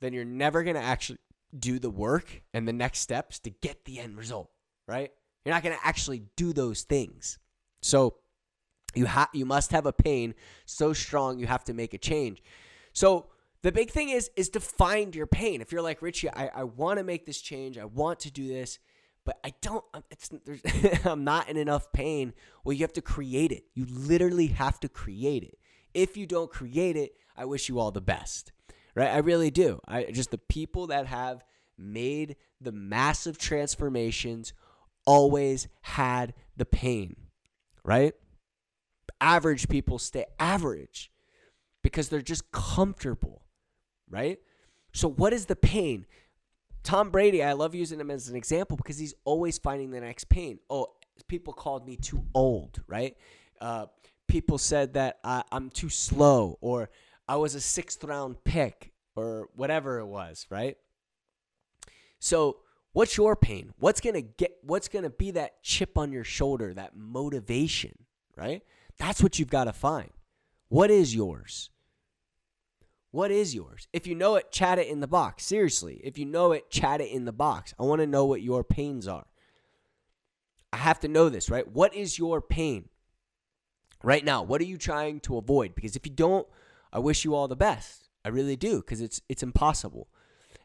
then 0.00 0.12
you're 0.12 0.24
never 0.24 0.62
going 0.62 0.76
to 0.76 0.82
actually 0.82 1.18
do 1.56 1.78
the 1.78 1.90
work 1.90 2.42
and 2.52 2.66
the 2.66 2.72
next 2.72 2.98
steps 2.98 3.38
to 3.38 3.50
get 3.50 3.84
the 3.84 4.00
end 4.00 4.16
result, 4.16 4.50
right? 4.88 5.12
You're 5.44 5.54
not 5.54 5.62
going 5.62 5.76
to 5.76 5.86
actually 5.86 6.24
do 6.36 6.52
those 6.52 6.82
things. 6.82 7.38
So 7.80 8.16
you 8.94 9.06
have 9.06 9.28
you 9.32 9.44
must 9.44 9.72
have 9.72 9.86
a 9.86 9.92
pain 9.92 10.34
so 10.66 10.92
strong 10.92 11.38
you 11.38 11.46
have 11.46 11.64
to 11.64 11.74
make 11.74 11.94
a 11.94 11.98
change. 11.98 12.42
So 12.92 13.26
the 13.62 13.72
big 13.72 13.90
thing 13.90 14.08
is 14.08 14.30
is 14.36 14.48
to 14.50 14.60
find 14.60 15.14
your 15.14 15.26
pain. 15.26 15.60
If 15.60 15.70
you're 15.70 15.82
like 15.82 16.00
Richie, 16.00 16.30
I, 16.30 16.50
I 16.54 16.62
want 16.64 16.98
to 16.98 17.04
make 17.04 17.26
this 17.26 17.40
change, 17.40 17.76
I 17.76 17.84
want 17.84 18.20
to 18.20 18.30
do 18.30 18.48
this, 18.48 18.78
but 19.24 19.38
I 19.42 19.52
don't. 19.60 19.84
It's 20.10 20.30
I'm 21.04 21.24
not 21.24 21.48
in 21.48 21.56
enough 21.56 21.92
pain. 21.92 22.34
Well, 22.64 22.72
you 22.74 22.82
have 22.82 22.92
to 22.94 23.02
create 23.02 23.52
it. 23.52 23.64
You 23.74 23.86
literally 23.88 24.48
have 24.48 24.78
to 24.80 24.88
create 24.88 25.42
it. 25.42 25.58
If 25.94 26.16
you 26.16 26.26
don't 26.26 26.50
create 26.50 26.96
it, 26.96 27.14
I 27.36 27.44
wish 27.44 27.68
you 27.68 27.78
all 27.78 27.90
the 27.90 28.00
best. 28.00 28.52
Right? 28.94 29.08
I 29.10 29.18
really 29.18 29.50
do. 29.50 29.80
I 29.88 30.04
just 30.04 30.30
the 30.30 30.38
people 30.38 30.88
that 30.88 31.06
have 31.06 31.44
made 31.76 32.36
the 32.60 32.72
massive 32.72 33.38
transformations 33.38 34.52
always 35.06 35.68
had 35.82 36.34
the 36.56 36.66
pain. 36.66 37.16
Right? 37.82 38.14
Average 39.20 39.68
people 39.68 39.98
stay 39.98 40.26
average 40.38 41.10
because 41.82 42.08
they're 42.08 42.22
just 42.22 42.52
comfortable. 42.52 43.42
Right? 44.08 44.38
So 44.92 45.08
what 45.08 45.32
is 45.32 45.46
the 45.46 45.56
pain? 45.56 46.06
Tom 46.84 47.10
Brady, 47.10 47.42
I 47.42 47.52
love 47.54 47.74
using 47.74 47.98
him 47.98 48.10
as 48.10 48.28
an 48.28 48.36
example 48.36 48.76
because 48.76 48.98
he's 48.98 49.14
always 49.24 49.56
finding 49.58 49.90
the 49.90 50.00
next 50.00 50.28
pain. 50.28 50.58
Oh, 50.68 50.88
people 51.28 51.54
called 51.54 51.86
me 51.86 51.96
too 51.96 52.22
old, 52.34 52.82
right? 52.86 53.16
Uh, 53.60 53.86
people 54.28 54.58
said 54.58 54.94
that 54.94 55.18
I, 55.24 55.42
I'm 55.50 55.70
too 55.70 55.88
slow 55.88 56.58
or 56.60 56.90
I 57.26 57.36
was 57.36 57.54
a 57.54 57.60
sixth 57.60 58.04
round 58.04 58.44
pick 58.44 58.92
or 59.16 59.48
whatever 59.56 59.98
it 59.98 60.06
was, 60.06 60.46
right? 60.50 60.76
So, 62.18 62.58
what's 62.92 63.16
your 63.16 63.34
pain? 63.34 63.72
What's 63.78 64.00
going 64.00 64.14
to 64.14 64.22
get 64.22 64.58
what's 64.62 64.88
going 64.88 65.04
to 65.04 65.10
be 65.10 65.30
that 65.32 65.62
chip 65.62 65.96
on 65.96 66.12
your 66.12 66.24
shoulder, 66.24 66.74
that 66.74 66.94
motivation, 66.94 67.92
right? 68.36 68.62
That's 68.98 69.22
what 69.22 69.38
you've 69.38 69.50
got 69.50 69.64
to 69.64 69.72
find. 69.72 70.10
What 70.68 70.90
is 70.90 71.14
yours? 71.14 71.70
What 73.14 73.30
is 73.30 73.54
yours? 73.54 73.86
If 73.92 74.06
you 74.06 74.14
know 74.14 74.34
it, 74.34 74.50
chat 74.50 74.78
it 74.78 74.88
in 74.88 75.00
the 75.00 75.06
box. 75.06 75.44
Seriously, 75.44 76.00
if 76.02 76.18
you 76.18 76.24
know 76.24 76.52
it, 76.52 76.68
chat 76.70 77.00
it 77.00 77.10
in 77.10 77.24
the 77.24 77.32
box. 77.32 77.72
I 77.78 77.84
want 77.84 78.00
to 78.00 78.06
know 78.06 78.24
what 78.24 78.42
your 78.42 78.64
pains 78.64 79.06
are. 79.06 79.26
I 80.72 80.78
have 80.78 80.98
to 81.00 81.08
know 81.08 81.28
this, 81.28 81.48
right? 81.48 81.66
What 81.66 81.94
is 81.94 82.18
your 82.18 82.40
pain? 82.40 82.88
right 84.04 84.24
now? 84.24 84.42
What 84.42 84.60
are 84.60 84.64
you 84.64 84.78
trying 84.78 85.20
to 85.20 85.38
avoid? 85.38 85.74
Because 85.74 85.96
if 85.96 86.06
you 86.06 86.12
don't, 86.12 86.46
I 86.92 86.98
wish 86.98 87.24
you 87.24 87.34
all 87.34 87.48
the 87.48 87.56
best. 87.56 88.08
I 88.24 88.28
really 88.28 88.56
do 88.56 88.80
because 88.80 89.00
it's 89.00 89.20
it's 89.28 89.42
impossible. 89.42 90.08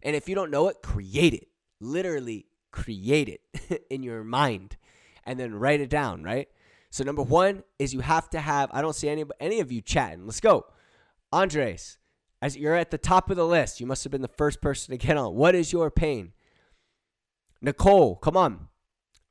And 0.03 0.15
if 0.15 0.29
you 0.29 0.35
don't 0.35 0.51
know 0.51 0.67
it, 0.67 0.81
create 0.81 1.33
it. 1.33 1.47
Literally 1.79 2.45
create 2.71 3.29
it 3.29 3.85
in 3.89 4.03
your 4.03 4.23
mind 4.23 4.77
and 5.25 5.39
then 5.39 5.55
write 5.55 5.81
it 5.81 5.89
down, 5.89 6.23
right? 6.23 6.47
So 6.91 7.03
number 7.03 7.21
1 7.21 7.63
is 7.77 7.93
you 7.93 7.99
have 7.99 8.29
to 8.31 8.39
have 8.39 8.69
I 8.71 8.81
don't 8.81 8.95
see 8.95 9.09
any 9.09 9.25
any 9.39 9.59
of 9.59 9.71
you 9.71 9.81
chatting. 9.81 10.25
Let's 10.25 10.39
go. 10.39 10.65
Andres, 11.31 11.97
as 12.41 12.57
you're 12.57 12.75
at 12.75 12.91
the 12.91 12.97
top 12.97 13.29
of 13.29 13.37
the 13.37 13.45
list, 13.45 13.79
you 13.79 13.85
must 13.85 14.03
have 14.03 14.11
been 14.11 14.21
the 14.21 14.27
first 14.27 14.61
person 14.61 14.91
to 14.91 14.97
get 14.97 15.17
on. 15.17 15.35
What 15.35 15.55
is 15.55 15.73
your 15.73 15.91
pain? 15.91 16.31
Nicole, 17.61 18.15
come 18.15 18.37
on. 18.37 18.67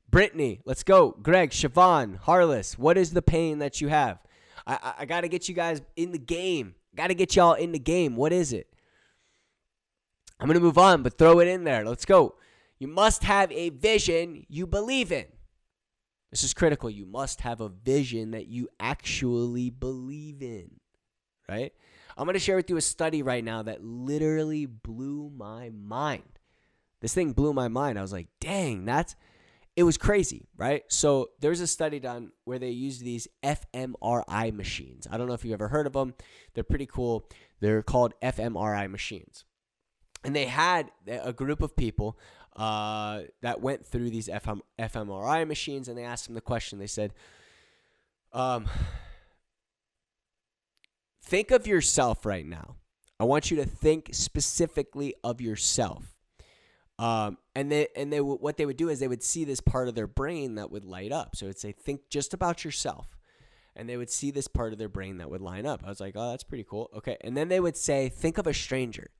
Brittany, 0.09 0.61
let's 0.65 0.83
go. 0.83 1.15
Greg, 1.21 1.51
Siobhan, 1.51 2.17
Harless, 2.17 2.77
what 2.77 2.97
is 2.97 3.11
the 3.11 3.21
pain 3.21 3.59
that 3.59 3.81
you 3.81 3.89
have? 3.89 4.19
I, 4.65 4.73
I, 4.73 4.93
I 4.99 5.05
got 5.05 5.21
to 5.21 5.27
get 5.27 5.47
you 5.47 5.55
guys 5.55 5.81
in 5.95 6.11
the 6.11 6.19
game. 6.19 6.75
Got 6.95 7.07
to 7.07 7.15
get 7.15 7.35
y'all 7.35 7.53
in 7.53 7.71
the 7.71 7.79
game. 7.79 8.15
What 8.15 8.31
is 8.31 8.53
it? 8.53 8.67
I'm 10.39 10.47
going 10.47 10.57
to 10.57 10.63
move 10.63 10.77
on, 10.77 11.03
but 11.03 11.17
throw 11.17 11.39
it 11.39 11.47
in 11.47 11.63
there. 11.63 11.83
Let's 11.83 12.05
go. 12.05 12.35
You 12.79 12.87
must 12.87 13.23
have 13.23 13.51
a 13.51 13.69
vision 13.69 14.45
you 14.47 14.65
believe 14.65 15.11
in. 15.11 15.25
This 16.31 16.43
is 16.43 16.53
critical. 16.53 16.89
You 16.89 17.05
must 17.05 17.41
have 17.41 17.59
a 17.59 17.69
vision 17.69 18.31
that 18.31 18.47
you 18.47 18.69
actually 18.79 19.69
believe 19.69 20.41
in, 20.41 20.71
right? 21.49 21.73
I'm 22.19 22.25
going 22.25 22.33
to 22.33 22.39
share 22.39 22.57
with 22.57 22.69
you 22.69 22.75
a 22.75 22.81
study 22.81 23.23
right 23.23 23.43
now 23.45 23.63
that 23.63 23.81
literally 23.81 24.65
blew 24.65 25.31
my 25.33 25.69
mind. 25.69 26.37
This 26.99 27.13
thing 27.13 27.31
blew 27.31 27.53
my 27.53 27.69
mind. 27.69 27.97
I 27.97 28.01
was 28.01 28.11
like, 28.11 28.27
dang, 28.41 28.83
that's 28.83 29.15
it 29.77 29.83
was 29.83 29.97
crazy, 29.97 30.45
right? 30.57 30.83
So 30.89 31.29
there's 31.39 31.61
a 31.61 31.67
study 31.67 32.01
done 32.01 32.33
where 32.43 32.59
they 32.59 32.71
use 32.71 32.99
these 32.99 33.29
fMRI 33.41 34.53
machines. 34.53 35.07
I 35.09 35.17
don't 35.17 35.27
know 35.27 35.33
if 35.33 35.45
you've 35.45 35.53
ever 35.53 35.69
heard 35.69 35.87
of 35.87 35.93
them. 35.93 36.13
They're 36.53 36.65
pretty 36.65 36.87
cool. 36.87 37.25
They're 37.61 37.81
called 37.81 38.13
fMRI 38.21 38.91
machines. 38.91 39.45
And 40.25 40.35
they 40.35 40.47
had 40.47 40.91
a 41.07 41.31
group 41.31 41.61
of 41.61 41.77
people 41.77 42.19
uh, 42.57 43.21
that 43.41 43.61
went 43.61 43.85
through 43.85 44.09
these 44.09 44.27
FM, 44.27 44.59
fMRI 44.77 45.47
machines 45.47 45.87
and 45.87 45.97
they 45.97 46.03
asked 46.03 46.25
them 46.25 46.35
the 46.35 46.41
question. 46.41 46.79
They 46.79 46.87
said, 46.87 47.13
um, 48.33 48.67
Think 51.29 51.51
of 51.51 51.67
yourself 51.67 52.25
right 52.25 52.45
now. 52.45 52.77
I 53.19 53.23
want 53.23 53.51
you 53.51 53.57
to 53.57 53.65
think 53.65 54.09
specifically 54.13 55.13
of 55.23 55.39
yourself. 55.39 56.15
Um, 56.97 57.37
and 57.53 57.71
they 57.71 57.87
and 57.95 58.11
they 58.11 58.19
what 58.19 58.57
they 58.57 58.65
would 58.65 58.77
do 58.77 58.89
is 58.89 58.99
they 58.99 59.07
would 59.07 59.21
see 59.21 59.43
this 59.43 59.61
part 59.61 59.87
of 59.87 59.93
their 59.93 60.07
brain 60.07 60.55
that 60.55 60.71
would 60.71 60.83
light 60.83 61.11
up. 61.11 61.35
So 61.35 61.45
it'd 61.45 61.59
say, 61.59 61.71
think 61.71 62.09
just 62.09 62.33
about 62.33 62.65
yourself, 62.65 63.15
and 63.75 63.87
they 63.87 63.95
would 63.95 64.09
see 64.09 64.31
this 64.31 64.47
part 64.47 64.73
of 64.73 64.79
their 64.79 64.89
brain 64.89 65.17
that 65.19 65.29
would 65.29 65.39
line 65.39 65.67
up. 65.67 65.83
I 65.85 65.89
was 65.89 65.99
like, 65.99 66.15
oh, 66.17 66.31
that's 66.31 66.43
pretty 66.43 66.65
cool. 66.67 66.89
Okay, 66.95 67.15
and 67.21 67.37
then 67.37 67.47
they 67.47 67.59
would 67.59 67.77
say, 67.77 68.09
think 68.09 68.39
of 68.39 68.47
a 68.47 68.53
stranger, 68.53 69.11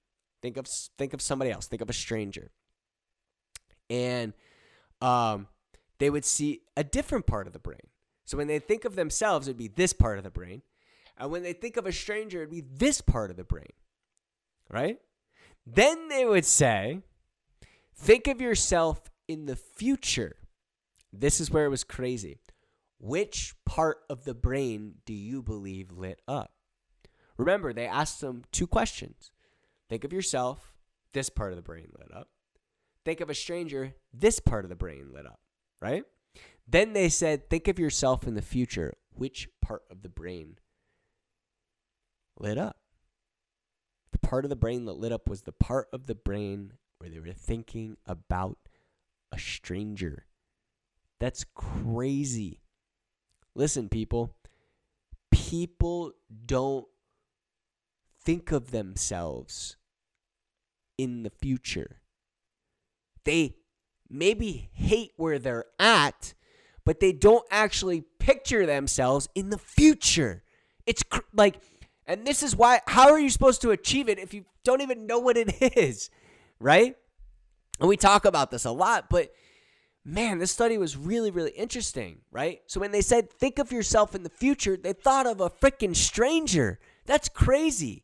think 0.41 0.57
of 0.57 0.65
think 0.65 1.13
of 1.13 1.21
somebody 1.21 1.51
else, 1.51 1.67
think 1.67 1.83
of 1.83 1.91
a 1.91 1.93
stranger, 1.93 2.49
and 3.87 4.33
um, 4.99 5.45
they 5.99 6.09
would 6.09 6.25
see 6.25 6.61
a 6.75 6.83
different 6.83 7.27
part 7.27 7.45
of 7.45 7.53
the 7.53 7.59
brain. 7.59 7.87
So 8.25 8.35
when 8.35 8.47
they 8.47 8.57
think 8.57 8.83
of 8.83 8.95
themselves, 8.95 9.47
it'd 9.47 9.57
be 9.57 9.67
this 9.67 9.93
part 9.93 10.17
of 10.17 10.23
the 10.23 10.31
brain, 10.31 10.63
and 11.19 11.31
when 11.31 11.43
they 11.43 11.53
think 11.53 11.77
of 11.77 11.85
a 11.85 11.91
stranger, 11.91 12.39
it'd 12.39 12.49
be 12.49 12.61
this 12.61 13.01
part 13.01 13.29
of 13.29 13.37
the 13.37 13.43
brain, 13.43 13.73
right? 14.69 14.97
Then 15.65 16.07
they 16.07 16.25
would 16.25 16.45
say 16.45 17.01
Think 18.01 18.27
of 18.27 18.39
yourself 18.39 19.11
in 19.27 19.45
the 19.45 19.57
future. 19.57 20.37
This 21.11 21.41
is 21.41 21.51
where 21.51 21.65
it 21.65 21.69
was 21.69 21.83
crazy. 21.83 22.39
Which 22.97 23.55
part 23.65 23.97
of 24.09 24.23
the 24.23 24.33
brain 24.33 24.95
do 25.05 25.13
you 25.13 25.43
believe 25.43 25.91
lit 25.91 26.21
up? 26.25 26.53
Remember, 27.37 27.73
they 27.73 27.87
asked 27.87 28.21
them 28.21 28.43
two 28.53 28.67
questions. 28.67 29.31
Think 29.89 30.05
of 30.05 30.13
yourself, 30.13 30.73
this 31.13 31.29
part 31.29 31.51
of 31.51 31.57
the 31.57 31.61
brain 31.61 31.87
lit 31.97 32.13
up. 32.13 32.29
Think 33.03 33.19
of 33.19 33.29
a 33.29 33.35
stranger, 33.35 33.95
this 34.13 34.39
part 34.39 34.63
of 34.63 34.69
the 34.69 34.75
brain 34.75 35.11
lit 35.13 35.25
up, 35.25 35.39
right? 35.81 36.03
Then 36.67 36.93
they 36.93 37.09
said, 37.09 37.49
think 37.49 37.67
of 37.67 37.79
yourself 37.79 38.25
in 38.25 38.35
the 38.35 38.41
future, 38.41 38.93
which 39.11 39.49
part 39.61 39.83
of 39.91 40.03
the 40.03 40.09
brain 40.09 40.57
lit 42.39 42.57
up? 42.57 42.77
The 44.11 44.19
part 44.19 44.45
of 44.45 44.49
the 44.49 44.55
brain 44.55 44.85
that 44.85 44.93
lit 44.93 45.11
up 45.11 45.29
was 45.29 45.43
the 45.43 45.51
part 45.51 45.87
of 45.93 46.07
the 46.07 46.15
brain 46.15 46.73
where 46.97 47.09
they 47.09 47.19
were 47.19 47.31
thinking 47.31 47.97
about 48.05 48.57
a 49.31 49.39
stranger. 49.39 50.25
That's 51.19 51.45
crazy. 51.53 52.61
Listen, 53.55 53.89
people, 53.89 54.33
people 55.31 56.13
don't 56.45 56.87
think 58.21 58.51
of 58.51 58.71
themselves 58.71 59.77
in 60.97 61.23
the 61.23 61.29
future. 61.29 62.01
They 63.25 63.55
maybe 64.09 64.69
hate 64.73 65.11
where 65.17 65.39
they're 65.39 65.65
at, 65.77 66.33
but 66.85 66.99
they 66.99 67.11
don't 67.11 67.45
actually 67.51 68.03
picture 68.19 68.65
themselves 68.65 69.29
in 69.35 69.49
the 69.49 69.57
future. 69.57 70.43
It's 70.85 71.03
cr- 71.03 71.21
like, 71.33 71.61
and 72.09 72.27
this 72.27 72.43
is 72.43 72.55
why, 72.55 72.81
how 72.87 73.11
are 73.11 73.19
you 73.19 73.29
supposed 73.29 73.61
to 73.61 73.71
achieve 73.71 74.09
it 74.09 74.19
if 74.19 74.33
you 74.33 74.43
don't 74.65 74.81
even 74.81 75.07
know 75.07 75.19
what 75.19 75.37
it 75.37 75.53
is? 75.77 76.09
right? 76.59 76.95
And 77.79 77.87
we 77.87 77.97
talk 77.97 78.25
about 78.25 78.51
this 78.51 78.65
a 78.65 78.71
lot, 78.71 79.09
but 79.09 79.31
man, 80.03 80.39
this 80.39 80.51
study 80.51 80.77
was 80.77 80.97
really, 80.97 81.31
really 81.31 81.51
interesting, 81.51 82.19
right? 82.31 82.61
So 82.67 82.79
when 82.79 82.91
they 82.91 83.01
said, 83.01 83.29
think 83.29 83.59
of 83.59 83.71
yourself 83.71 84.15
in 84.15 84.23
the 84.23 84.29
future, 84.29 84.75
they 84.75 84.93
thought 84.93 85.25
of 85.25 85.39
a 85.39 85.49
freaking 85.49 85.95
stranger. 85.95 86.79
That's 87.05 87.29
crazy. 87.29 88.03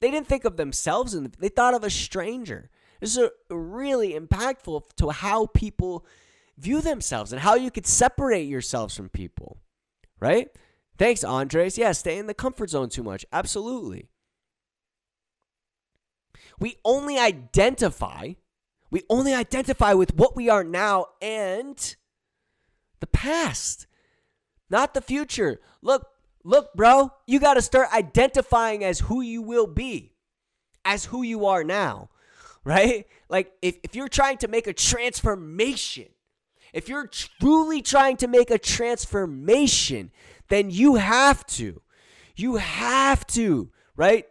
They 0.00 0.10
didn't 0.10 0.26
think 0.26 0.44
of 0.44 0.56
themselves, 0.56 1.14
and 1.14 1.32
they 1.38 1.48
thought 1.48 1.74
of 1.74 1.82
a 1.82 1.90
stranger. 1.90 2.70
This 3.00 3.16
is 3.16 3.24
a, 3.50 3.54
really 3.54 4.12
impactful 4.12 4.82
to 4.96 5.10
how 5.10 5.46
people 5.46 6.04
view 6.58 6.80
themselves 6.80 7.32
and 7.32 7.40
how 7.40 7.54
you 7.54 7.70
could 7.70 7.86
separate 7.86 8.48
yourselves 8.48 8.94
from 8.96 9.08
people, 9.08 9.58
right? 10.20 10.48
Thanks, 10.98 11.22
Andres. 11.24 11.76
Yeah, 11.76 11.92
stay 11.92 12.18
in 12.18 12.26
the 12.26 12.34
comfort 12.34 12.70
zone 12.70 12.88
too 12.88 13.02
much. 13.02 13.24
Absolutely. 13.32 14.08
We 16.58 16.76
only 16.84 17.18
identify, 17.18 18.32
we 18.90 19.02
only 19.10 19.34
identify 19.34 19.92
with 19.92 20.14
what 20.14 20.34
we 20.34 20.48
are 20.48 20.64
now 20.64 21.06
and 21.20 21.96
the 23.00 23.06
past, 23.06 23.86
not 24.70 24.94
the 24.94 25.02
future. 25.02 25.60
Look, 25.82 26.08
look, 26.44 26.72
bro, 26.74 27.12
you 27.26 27.40
got 27.40 27.54
to 27.54 27.62
start 27.62 27.92
identifying 27.92 28.84
as 28.84 29.00
who 29.00 29.20
you 29.20 29.42
will 29.42 29.66
be, 29.66 30.14
as 30.84 31.06
who 31.06 31.22
you 31.22 31.44
are 31.44 31.62
now, 31.62 32.08
right? 32.64 33.06
Like, 33.28 33.52
if, 33.60 33.76
if 33.82 33.94
you're 33.94 34.08
trying 34.08 34.38
to 34.38 34.48
make 34.48 34.66
a 34.66 34.72
transformation, 34.72 36.06
if 36.72 36.88
you're 36.88 37.06
truly 37.06 37.82
trying 37.82 38.16
to 38.18 38.28
make 38.28 38.50
a 38.50 38.58
transformation, 38.58 40.10
then 40.48 40.70
you 40.70 40.96
have 40.96 41.46
to. 41.46 41.82
You 42.36 42.56
have 42.56 43.26
to, 43.28 43.70
right? 43.96 44.26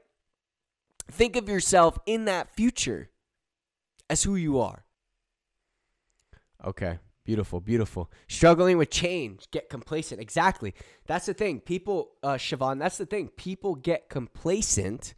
Think 1.12 1.36
of 1.36 1.50
yourself 1.50 1.98
in 2.06 2.26
that 2.26 2.56
future 2.56 3.10
as 4.10 4.24
who 4.24 4.36
you 4.36 4.60
are. 4.60 4.86
Okay. 6.64 7.00
Beautiful, 7.26 7.60
beautiful. 7.60 8.12
Struggling 8.28 8.78
with 8.78 8.92
change, 8.92 9.50
get 9.50 9.68
complacent. 9.68 10.22
Exactly. 10.22 10.76
That's 11.08 11.26
the 11.26 11.34
thing. 11.34 11.60
People, 11.60 12.12
uh, 12.22 12.36
Siobhan, 12.36 12.78
that's 12.78 13.00
the 13.00 13.08
thing. 13.08 13.30
People 13.30 13.74
get 13.74 14.10
complacent, 14.10 15.16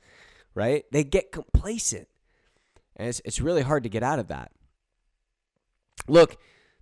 right? 0.56 0.86
They 0.94 1.04
get 1.04 1.34
complacent. 1.34 2.08
And 2.96 3.10
it's, 3.10 3.22
it's 3.26 3.42
really 3.42 3.62
hard 3.62 3.84
to 3.84 3.90
get 3.90 4.04
out 4.04 4.20
of 4.20 4.30
that. 4.30 4.52
Look, 6.08 6.38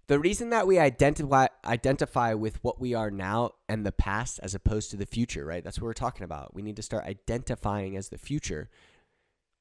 the 0.08 0.20
reason 0.20 0.50
that 0.52 0.68
we 0.68 0.78
identify 0.78 1.48
identify 1.66 2.34
with 2.34 2.64
what 2.64 2.80
we 2.80 2.94
are 2.94 3.10
now 3.10 3.52
and 3.68 3.86
the 3.86 3.92
past 3.92 4.40
as 4.44 4.54
opposed 4.54 4.92
to 4.92 4.98
the 4.98 5.06
future, 5.06 5.46
right? 5.46 5.64
That's 5.64 5.80
what 5.80 5.86
we're 5.86 5.94
talking 5.94 6.24
about. 6.24 6.54
We 6.54 6.62
need 6.62 6.76
to 6.76 6.84
start 6.84 7.06
identifying 7.06 7.98
as 7.98 8.10
the 8.10 8.18
future 8.18 8.70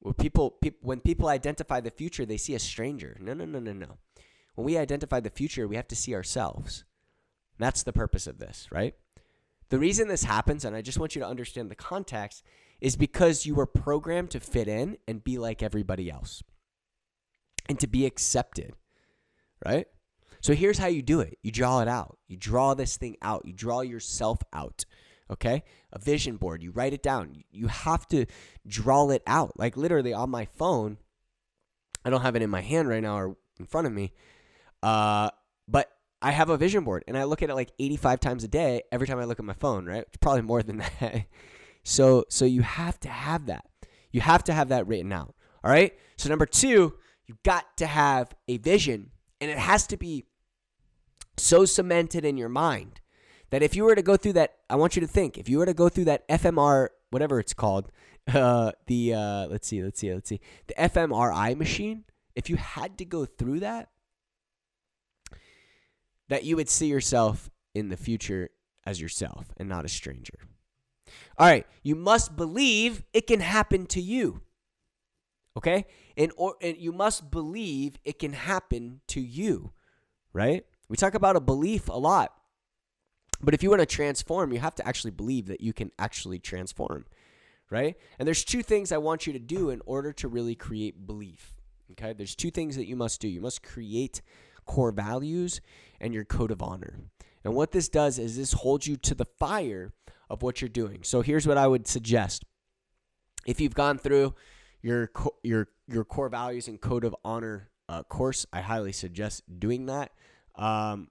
when 0.05 0.13
people, 0.13 0.51
pe- 0.51 0.75
when 0.81 0.99
people 0.99 1.29
identify 1.29 1.79
the 1.79 1.89
future, 1.89 2.27
they 2.27 2.37
see 2.37 2.53
a 2.53 2.59
stranger. 2.59 3.17
No, 3.19 3.33
no, 3.33 3.43
no, 3.45 3.59
no, 3.59 3.73
no. 3.73 3.97
When 4.53 4.65
we 4.65 4.77
identify 4.77 5.19
the 5.19 5.31
future, 5.31 5.67
we 5.67 5.77
have 5.77 5.87
to 5.87 5.95
see 5.95 6.13
ourselves. 6.13 6.85
That's 7.57 7.81
the 7.81 7.91
purpose 7.91 8.27
of 8.27 8.37
this, 8.37 8.67
right? 8.71 8.93
The 9.69 9.79
reason 9.79 10.07
this 10.07 10.23
happens, 10.23 10.63
and 10.63 10.75
I 10.75 10.83
just 10.83 10.99
want 10.99 11.15
you 11.15 11.21
to 11.21 11.27
understand 11.27 11.71
the 11.71 11.75
context, 11.75 12.43
is 12.79 12.95
because 12.95 13.47
you 13.47 13.55
were 13.55 13.65
programmed 13.65 14.29
to 14.31 14.39
fit 14.39 14.67
in 14.67 14.97
and 15.07 15.23
be 15.23 15.39
like 15.39 15.63
everybody 15.63 16.07
else 16.11 16.43
and 17.67 17.79
to 17.79 17.87
be 17.87 18.05
accepted, 18.05 18.73
right? 19.65 19.87
So 20.45 20.53
here's 20.53 20.77
how 20.77 20.85
you 20.85 21.01
do 21.01 21.21
it 21.21 21.39
you 21.41 21.51
draw 21.51 21.81
it 21.81 21.87
out. 21.87 22.19
You 22.27 22.37
draw 22.37 22.75
this 22.75 22.97
thing 22.97 23.17
out, 23.23 23.45
you 23.45 23.53
draw 23.53 23.81
yourself 23.81 24.37
out 24.53 24.85
okay? 25.31 25.63
A 25.91 25.99
vision 25.99 26.37
board, 26.37 26.61
you 26.61 26.71
write 26.71 26.93
it 26.93 27.01
down. 27.01 27.43
You 27.51 27.67
have 27.67 28.07
to 28.09 28.25
draw 28.67 29.09
it 29.09 29.23
out. 29.25 29.57
Like 29.57 29.75
literally 29.75 30.13
on 30.13 30.29
my 30.29 30.45
phone, 30.45 30.97
I 32.03 32.09
don't 32.09 32.21
have 32.21 32.35
it 32.35 32.41
in 32.41 32.49
my 32.51 32.61
hand 32.61 32.87
right 32.87 33.01
now 33.01 33.17
or 33.17 33.37
in 33.59 33.65
front 33.65 33.87
of 33.87 33.93
me. 33.93 34.13
Uh, 34.83 35.31
but 35.67 35.89
I 36.21 36.29
have 36.29 36.49
a 36.49 36.57
vision 36.57 36.83
board 36.83 37.03
and 37.07 37.17
I 37.17 37.23
look 37.23 37.41
at 37.41 37.49
it 37.49 37.55
like 37.55 37.71
85 37.79 38.19
times 38.19 38.43
a 38.43 38.47
day 38.47 38.83
every 38.91 39.07
time 39.07 39.17
I 39.17 39.25
look 39.25 39.39
at 39.39 39.45
my 39.45 39.53
phone, 39.53 39.85
right? 39.85 40.03
It's 40.03 40.17
probably 40.17 40.43
more 40.43 40.61
than 40.61 40.77
that. 40.99 41.25
so 41.83 42.25
so 42.29 42.45
you 42.45 42.61
have 42.61 42.99
to 42.99 43.09
have 43.09 43.47
that. 43.47 43.65
You 44.11 44.21
have 44.21 44.43
to 44.43 44.53
have 44.53 44.69
that 44.69 44.87
written 44.87 45.11
out. 45.11 45.33
All 45.63 45.71
right? 45.71 45.93
So 46.17 46.29
number 46.29 46.45
2, 46.45 46.93
you've 47.25 47.43
got 47.43 47.77
to 47.77 47.87
have 47.87 48.35
a 48.47 48.57
vision 48.57 49.09
and 49.41 49.49
it 49.49 49.57
has 49.57 49.87
to 49.87 49.97
be 49.97 50.25
so 51.37 51.65
cemented 51.65 52.25
in 52.25 52.37
your 52.37 52.49
mind 52.49 53.01
that 53.49 53.63
if 53.63 53.75
you 53.75 53.83
were 53.83 53.95
to 53.95 54.01
go 54.01 54.17
through 54.17 54.33
that, 54.33 54.55
I 54.69 54.75
want 54.75 54.95
you 54.95 55.01
to 55.01 55.07
think, 55.07 55.37
if 55.37 55.47
you 55.49 55.59
were 55.59 55.65
to 55.65 55.73
go 55.73 55.89
through 55.89 56.05
that 56.05 56.27
FMR, 56.27 56.89
whatever 57.09 57.39
it's 57.39 57.53
called, 57.53 57.91
uh, 58.33 58.71
the, 58.87 59.13
uh, 59.13 59.47
let's 59.47 59.67
see, 59.67 59.83
let's 59.83 59.99
see, 59.99 60.13
let's 60.13 60.29
see, 60.29 60.41
the 60.67 60.73
fMRI 60.75 61.55
machine, 61.57 62.03
if 62.35 62.49
you 62.49 62.57
had 62.57 62.97
to 62.97 63.05
go 63.05 63.25
through 63.25 63.61
that, 63.61 63.89
that 66.27 66.43
you 66.43 66.55
would 66.55 66.69
see 66.69 66.87
yourself 66.87 67.49
in 67.73 67.89
the 67.89 67.97
future 67.97 68.49
as 68.85 68.99
yourself 68.99 69.47
and 69.57 69.69
not 69.69 69.85
a 69.85 69.89
stranger. 69.89 70.39
All 71.37 71.47
right, 71.47 71.67
you 71.83 71.95
must 71.95 72.35
believe 72.35 73.03
it 73.13 73.27
can 73.27 73.41
happen 73.41 73.85
to 73.87 74.01
you. 74.01 74.41
Okay? 75.57 75.85
And 76.17 76.31
or 76.35 76.55
and 76.61 76.77
you 76.77 76.91
must 76.91 77.31
believe 77.31 77.97
it 78.03 78.19
can 78.19 78.33
happen 78.33 79.01
to 79.07 79.21
you, 79.21 79.71
right? 80.33 80.65
We 80.87 80.97
talk 80.97 81.13
about 81.13 81.35
a 81.35 81.41
belief 81.41 81.87
a 81.89 81.97
lot. 81.97 82.33
But 83.41 83.53
if 83.53 83.63
you 83.63 83.69
want 83.69 83.81
to 83.81 83.85
transform, 83.85 84.53
you 84.53 84.59
have 84.59 84.75
to 84.75 84.87
actually 84.87 85.11
believe 85.11 85.47
that 85.47 85.61
you 85.61 85.73
can 85.73 85.91
actually 85.99 86.39
transform, 86.39 87.05
right? 87.69 87.95
And 88.17 88.25
there's 88.27 88.45
two 88.45 88.63
things 88.63 88.91
I 88.91 88.97
want 88.97 89.27
you 89.27 89.33
to 89.33 89.39
do 89.39 89.69
in 89.69 89.81
order 89.85 90.13
to 90.13 90.27
really 90.27 90.55
create 90.55 91.05
belief. 91.05 91.53
Okay? 91.91 92.13
There's 92.13 92.35
two 92.35 92.51
things 92.51 92.75
that 92.77 92.87
you 92.87 92.95
must 92.95 93.19
do. 93.19 93.27
You 93.27 93.41
must 93.41 93.61
create 93.61 94.21
core 94.65 94.91
values 94.91 95.61
and 95.99 96.13
your 96.13 96.25
code 96.25 96.51
of 96.51 96.61
honor. 96.61 96.99
And 97.43 97.53
what 97.53 97.71
this 97.71 97.89
does 97.89 98.17
is 98.17 98.37
this 98.37 98.53
holds 98.53 98.87
you 98.87 98.95
to 98.97 99.13
the 99.13 99.27
fire 99.37 99.93
of 100.29 100.41
what 100.41 100.61
you're 100.61 100.69
doing. 100.69 101.03
So 101.03 101.21
here's 101.21 101.45
what 101.45 101.57
I 101.57 101.67
would 101.67 101.87
suggest. 101.87 102.43
If 103.45 103.61
you've 103.61 103.75
gone 103.75 103.99
through 103.99 104.33
your 104.81 105.11
your 105.43 105.67
your 105.87 106.03
core 106.03 106.29
values 106.29 106.67
and 106.67 106.81
code 106.81 107.03
of 107.03 107.15
honor 107.23 107.69
uh, 107.87 108.01
course, 108.03 108.47
I 108.51 108.61
highly 108.61 108.91
suggest 108.91 109.43
doing 109.59 109.85
that. 109.85 110.11
Um, 110.57 111.09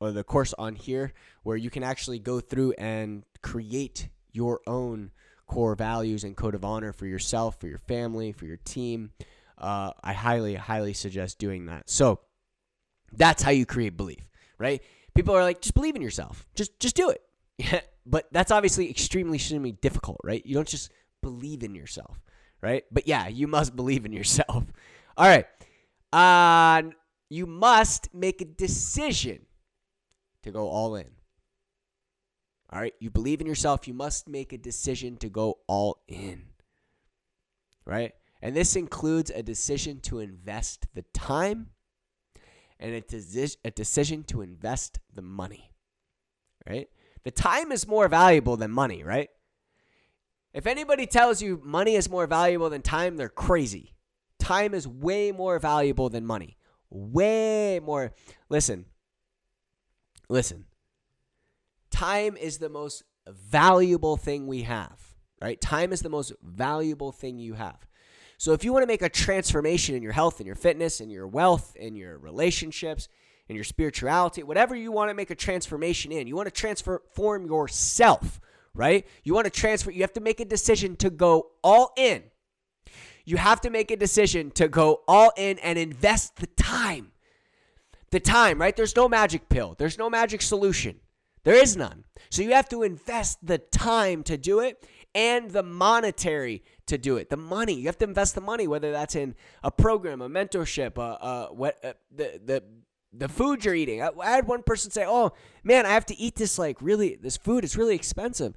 or 0.00 0.10
the 0.10 0.24
course 0.24 0.52
on 0.58 0.74
here 0.74 1.12
where 1.44 1.56
you 1.56 1.70
can 1.70 1.84
actually 1.84 2.18
go 2.18 2.40
through 2.40 2.72
and 2.72 3.22
create 3.40 4.08
your 4.32 4.60
own 4.66 5.12
core 5.46 5.76
values 5.76 6.24
and 6.24 6.36
code 6.36 6.54
of 6.54 6.64
honor 6.64 6.92
for 6.92 7.06
yourself, 7.06 7.60
for 7.60 7.68
your 7.68 7.78
family, 7.78 8.32
for 8.32 8.46
your 8.46 8.56
team. 8.56 9.12
Uh, 9.56 9.92
I 10.02 10.12
highly, 10.12 10.54
highly 10.56 10.92
suggest 10.92 11.38
doing 11.38 11.66
that. 11.66 11.88
So 11.88 12.18
that's 13.12 13.42
how 13.42 13.52
you 13.52 13.64
create 13.64 13.96
belief, 13.96 14.28
right? 14.58 14.82
People 15.14 15.36
are 15.36 15.42
like, 15.42 15.60
just 15.60 15.74
believe 15.74 15.94
in 15.94 16.02
yourself. 16.02 16.46
Just, 16.54 16.80
just 16.80 16.96
do 16.96 17.10
it. 17.10 17.22
Yeah, 17.58 17.80
but 18.06 18.26
that's 18.32 18.50
obviously 18.50 18.90
extremely, 18.90 19.36
extremely 19.36 19.72
difficult, 19.72 20.18
right? 20.24 20.44
You 20.44 20.54
don't 20.54 20.66
just 20.66 20.90
believe 21.22 21.62
in 21.62 21.74
yourself, 21.74 22.18
right? 22.60 22.84
But 22.90 23.06
yeah, 23.06 23.28
you 23.28 23.46
must 23.46 23.76
believe 23.76 24.04
in 24.04 24.12
yourself. 24.12 24.64
All 25.16 25.28
right. 25.28 25.46
Uh, 26.12 26.90
you 27.32 27.46
must 27.46 28.12
make 28.14 28.40
a 28.40 28.44
decision 28.44 29.46
to 30.42 30.50
go 30.50 30.68
all 30.68 30.96
in. 30.96 31.10
All 32.70 32.80
right, 32.80 32.94
you 33.00 33.10
believe 33.10 33.40
in 33.40 33.46
yourself, 33.46 33.86
you 33.86 33.94
must 33.94 34.28
make 34.28 34.52
a 34.52 34.58
decision 34.58 35.16
to 35.18 35.28
go 35.28 35.58
all 35.66 36.02
in. 36.08 36.44
Right? 37.84 38.12
And 38.40 38.56
this 38.56 38.76
includes 38.76 39.30
a 39.30 39.42
decision 39.42 40.00
to 40.00 40.20
invest 40.20 40.86
the 40.94 41.04
time 41.14 41.70
and 42.80 42.94
a, 42.94 43.00
desi- 43.00 43.56
a 43.64 43.70
decision 43.70 44.24
to 44.24 44.42
invest 44.42 44.98
the 45.14 45.22
money. 45.22 45.70
Right? 46.68 46.88
The 47.24 47.30
time 47.30 47.72
is 47.72 47.86
more 47.86 48.08
valuable 48.08 48.56
than 48.56 48.70
money, 48.70 49.04
right? 49.04 49.28
If 50.52 50.66
anybody 50.66 51.06
tells 51.06 51.40
you 51.40 51.60
money 51.64 51.94
is 51.94 52.10
more 52.10 52.26
valuable 52.26 52.68
than 52.68 52.82
time, 52.82 53.16
they're 53.16 53.28
crazy. 53.28 53.94
Time 54.38 54.74
is 54.74 54.88
way 54.88 55.30
more 55.32 55.58
valuable 55.58 56.08
than 56.08 56.26
money. 56.26 56.56
Way 56.94 57.80
more. 57.82 58.12
Listen, 58.50 58.84
listen, 60.28 60.66
time 61.90 62.36
is 62.36 62.58
the 62.58 62.68
most 62.68 63.02
valuable 63.26 64.18
thing 64.18 64.46
we 64.46 64.62
have, 64.62 65.00
right? 65.40 65.58
Time 65.58 65.92
is 65.92 66.02
the 66.02 66.10
most 66.10 66.32
valuable 66.42 67.10
thing 67.10 67.38
you 67.38 67.54
have. 67.54 67.86
So 68.36 68.52
if 68.52 68.62
you 68.62 68.74
want 68.74 68.82
to 68.82 68.86
make 68.88 69.00
a 69.00 69.08
transformation 69.08 69.94
in 69.94 70.02
your 70.02 70.12
health 70.12 70.38
and 70.38 70.46
your 70.46 70.54
fitness 70.54 71.00
and 71.00 71.10
your 71.10 71.26
wealth 71.26 71.74
and 71.80 71.96
your 71.96 72.18
relationships 72.18 73.08
and 73.48 73.56
your 73.56 73.64
spirituality, 73.64 74.42
whatever 74.42 74.76
you 74.76 74.92
want 74.92 75.08
to 75.08 75.14
make 75.14 75.30
a 75.30 75.34
transformation 75.34 76.12
in, 76.12 76.26
you 76.26 76.36
want 76.36 76.46
to 76.46 76.60
transform 76.60 77.46
yourself, 77.46 78.38
right? 78.74 79.06
You 79.24 79.32
want 79.32 79.46
to 79.46 79.50
transfer, 79.50 79.90
you 79.90 80.02
have 80.02 80.12
to 80.12 80.20
make 80.20 80.40
a 80.40 80.44
decision 80.44 80.96
to 80.96 81.08
go 81.08 81.52
all 81.64 81.94
in. 81.96 82.24
You 83.24 83.36
have 83.36 83.60
to 83.62 83.70
make 83.70 83.90
a 83.90 83.96
decision 83.96 84.50
to 84.52 84.68
go 84.68 85.02
all 85.06 85.32
in 85.36 85.58
and 85.60 85.78
invest 85.78 86.36
the 86.36 86.46
time 86.46 87.12
the 88.12 88.20
time, 88.20 88.60
right? 88.60 88.76
There's 88.76 88.94
no 88.94 89.08
magic 89.08 89.48
pill, 89.48 89.74
there's 89.76 89.98
no 89.98 90.08
magic 90.08 90.40
solution. 90.42 91.00
There 91.44 91.56
is 91.56 91.76
none. 91.76 92.04
So 92.30 92.42
you 92.42 92.52
have 92.52 92.68
to 92.68 92.84
invest 92.84 93.44
the 93.44 93.58
time 93.58 94.22
to 94.24 94.36
do 94.36 94.60
it 94.60 94.86
and 95.12 95.50
the 95.50 95.64
monetary 95.64 96.62
to 96.86 96.96
do 96.96 97.16
it. 97.16 97.30
The 97.30 97.36
money, 97.36 97.74
you 97.74 97.86
have 97.86 97.98
to 97.98 98.04
invest 98.04 98.36
the 98.36 98.40
money, 98.40 98.68
whether 98.68 98.92
that's 98.92 99.16
in 99.16 99.34
a 99.64 99.72
program, 99.72 100.22
a 100.22 100.28
mentorship, 100.28 100.98
uh, 100.98 101.00
uh, 101.00 101.48
what 101.48 101.84
uh, 101.84 101.94
the 102.14 102.40
the 102.44 102.62
the 103.12 103.28
food 103.28 103.64
you're 103.64 103.74
eating. 103.74 104.02
I, 104.02 104.10
I 104.20 104.30
had 104.30 104.46
one 104.46 104.62
person 104.62 104.92
say, 104.92 105.04
"Oh 105.04 105.32
man, 105.64 105.84
I 105.84 105.90
have 105.90 106.06
to 106.06 106.16
eat 106.16 106.36
this 106.36 106.60
like 106.60 106.80
really 106.80 107.16
this 107.20 107.36
food. 107.36 107.64
It's 107.64 107.76
really 107.76 107.96
expensive." 107.96 108.54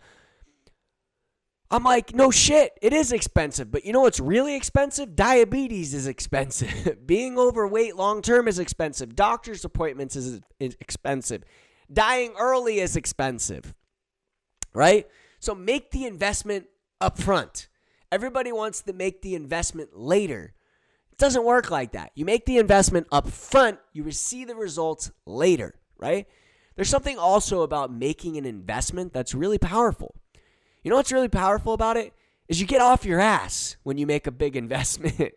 I'm 1.71 1.83
like, 1.83 2.13
no 2.13 2.29
shit, 2.29 2.77
it 2.81 2.93
is 2.93 3.11
expensive. 3.11 3.71
But 3.71 3.85
you 3.85 3.93
know 3.93 4.01
what's 4.01 4.19
really 4.19 4.55
expensive? 4.55 5.15
Diabetes 5.15 5.93
is 5.93 6.07
expensive. 6.07 6.99
Being 7.07 7.39
overweight 7.39 7.95
long 7.95 8.21
term 8.21 8.47
is 8.47 8.59
expensive. 8.59 9.15
Doctor's 9.15 9.65
appointments 9.65 10.15
is, 10.15 10.41
is 10.59 10.77
expensive. 10.79 11.43
Dying 11.91 12.33
early 12.39 12.79
is 12.79 12.95
expensive. 12.95 13.73
Right? 14.73 15.07
So 15.39 15.55
make 15.55 15.91
the 15.91 16.05
investment 16.05 16.67
up 17.01 17.17
front. 17.17 17.67
Everybody 18.11 18.51
wants 18.51 18.81
to 18.81 18.93
make 18.93 19.21
the 19.21 19.35
investment 19.35 19.97
later. 19.97 20.53
It 21.11 21.17
doesn't 21.17 21.45
work 21.45 21.71
like 21.71 21.93
that. 21.93 22.11
You 22.13 22.25
make 22.25 22.45
the 22.45 22.57
investment 22.57 23.07
up 23.11 23.27
front, 23.29 23.79
you 23.93 24.03
receive 24.03 24.47
the 24.47 24.55
results 24.55 25.11
later, 25.25 25.75
right? 25.97 26.27
There's 26.75 26.89
something 26.89 27.17
also 27.17 27.61
about 27.61 27.91
making 27.91 28.37
an 28.37 28.45
investment 28.45 29.13
that's 29.13 29.33
really 29.33 29.57
powerful. 29.57 30.15
You 30.85 30.91
know 30.91 30.97
what's 30.97 31.11
really 31.11 31.29
powerful 31.29 31.73
about 31.73 31.97
it? 31.97 32.13
Is 32.47 32.61
you 32.61 32.67
get 32.67 32.79
off 32.79 33.05
your 33.05 33.19
ass 33.19 33.75
when 33.81 33.97
you 33.97 34.05
make 34.05 34.27
a 34.27 34.31
big 34.31 34.55
investment. 34.63 35.33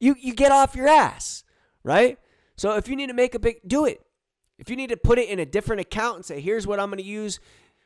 you 0.00 0.16
you 0.18 0.34
get 0.34 0.50
off 0.50 0.74
your 0.74 0.88
ass, 0.88 1.44
right? 1.84 2.18
So 2.56 2.76
if 2.76 2.88
you 2.88 2.96
need 2.96 3.08
to 3.08 3.14
make 3.14 3.34
a 3.34 3.38
big 3.38 3.60
do 3.66 3.84
it. 3.84 4.00
If 4.58 4.70
you 4.70 4.76
need 4.76 4.88
to 4.88 4.96
put 4.96 5.18
it 5.18 5.28
in 5.28 5.38
a 5.38 5.44
different 5.44 5.82
account 5.82 6.16
and 6.16 6.24
say, 6.24 6.40
here's 6.40 6.66
what 6.66 6.80
I'm 6.80 6.88
going 6.88 6.96
to 6.96 7.04
use 7.04 7.40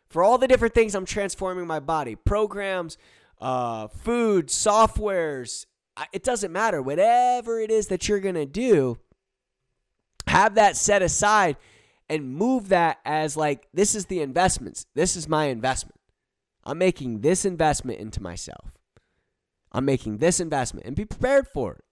for 0.09 0.23
all 0.23 0.39
the 0.39 0.47
different 0.47 0.73
things 0.73 0.95
I'm 0.95 1.05
transforming 1.05 1.67
my 1.67 1.81
body, 1.81 2.15
programs, 2.15 2.97
uh, 3.41 3.89
food, 3.89 4.47
softwares, 4.47 5.67
it 6.13 6.23
doesn't 6.23 6.53
matter. 6.53 6.81
Whatever 6.81 7.59
it 7.59 7.73
is 7.73 7.89
that 7.89 8.09
you're 8.09 8.21
going 8.21 8.37
to 8.37 8.47
do, 8.47 8.99
have 10.29 10.55
that 10.55 10.77
set 10.77 11.03
aside 11.03 11.57
and 12.09 12.33
move 12.33 12.69
that 12.69 13.01
as 13.05 13.37
like, 13.37 13.67
this 13.75 13.97
is 13.97 14.07
the 14.07 14.21
investments. 14.21 14.87
This 14.95 15.17
is 15.17 15.29
my 15.29 15.47
investment. 15.47 16.00
I'm 16.65 16.79
making 16.79 17.21
this 17.21 17.45
investment 17.45 17.99
into 17.99 18.23
myself. 18.23 18.73
I'm 19.73 19.85
making 19.85 20.19
this 20.19 20.41
investment 20.41 20.87
and 20.87 20.97
be 20.97 21.05
prepared 21.05 21.49
for 21.49 21.75
it. 21.75 21.85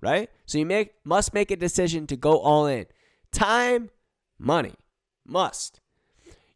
Right? 0.00 0.30
So 0.46 0.58
you 0.58 0.66
make 0.66 0.94
must 1.04 1.34
make 1.34 1.50
a 1.50 1.56
decision 1.56 2.06
to 2.06 2.16
go 2.16 2.38
all 2.38 2.66
in. 2.66 2.86
Time, 3.32 3.90
money. 4.38 4.74
Must. 5.26 5.80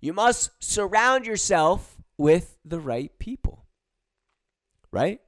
You 0.00 0.12
must 0.12 0.50
surround 0.58 1.26
yourself 1.26 1.96
with 2.16 2.56
the 2.64 2.80
right 2.80 3.16
people. 3.18 3.66
Right? 4.90 5.20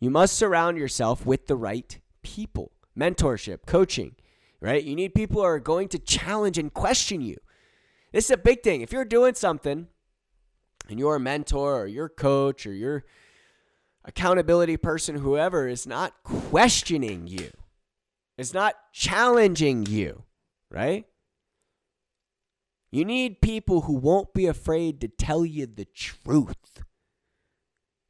You 0.00 0.10
must 0.10 0.36
surround 0.36 0.78
yourself 0.78 1.26
with 1.26 1.48
the 1.48 1.56
right 1.56 1.98
people. 2.22 2.72
Mentorship, 2.96 3.66
coaching, 3.66 4.16
right? 4.60 4.82
You 4.82 4.96
need 4.96 5.14
people 5.14 5.40
who 5.40 5.46
are 5.46 5.60
going 5.60 5.88
to 5.88 5.98
challenge 5.98 6.58
and 6.58 6.72
question 6.72 7.20
you. 7.20 7.36
This 8.12 8.24
is 8.26 8.30
a 8.32 8.36
big 8.36 8.62
thing. 8.62 8.80
If 8.80 8.92
you're 8.92 9.04
doing 9.04 9.34
something 9.34 9.86
and 10.88 10.98
your 10.98 11.18
mentor 11.18 11.82
or 11.82 11.86
your 11.86 12.08
coach 12.08 12.66
or 12.66 12.72
your 12.72 13.04
accountability 14.04 14.76
person, 14.76 15.16
whoever, 15.16 15.68
is 15.68 15.86
not 15.86 16.14
questioning 16.24 17.26
you, 17.26 17.50
is 18.36 18.54
not 18.54 18.74
challenging 18.92 19.84
you, 19.86 20.24
right? 20.70 21.04
You 22.90 23.04
need 23.04 23.42
people 23.42 23.82
who 23.82 23.94
won't 23.94 24.32
be 24.32 24.46
afraid 24.46 25.00
to 25.02 25.08
tell 25.08 25.44
you 25.44 25.66
the 25.66 25.84
truth, 25.84 26.82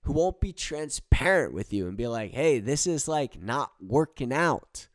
who 0.04 0.12
won't 0.12 0.40
be 0.40 0.52
transparent 0.52 1.52
with 1.52 1.72
you 1.72 1.88
and 1.88 1.96
be 1.96 2.06
like, 2.06 2.30
hey, 2.30 2.60
this 2.60 2.86
is 2.86 3.08
like 3.08 3.42
not 3.42 3.72
working 3.80 4.32
out. 4.32 4.86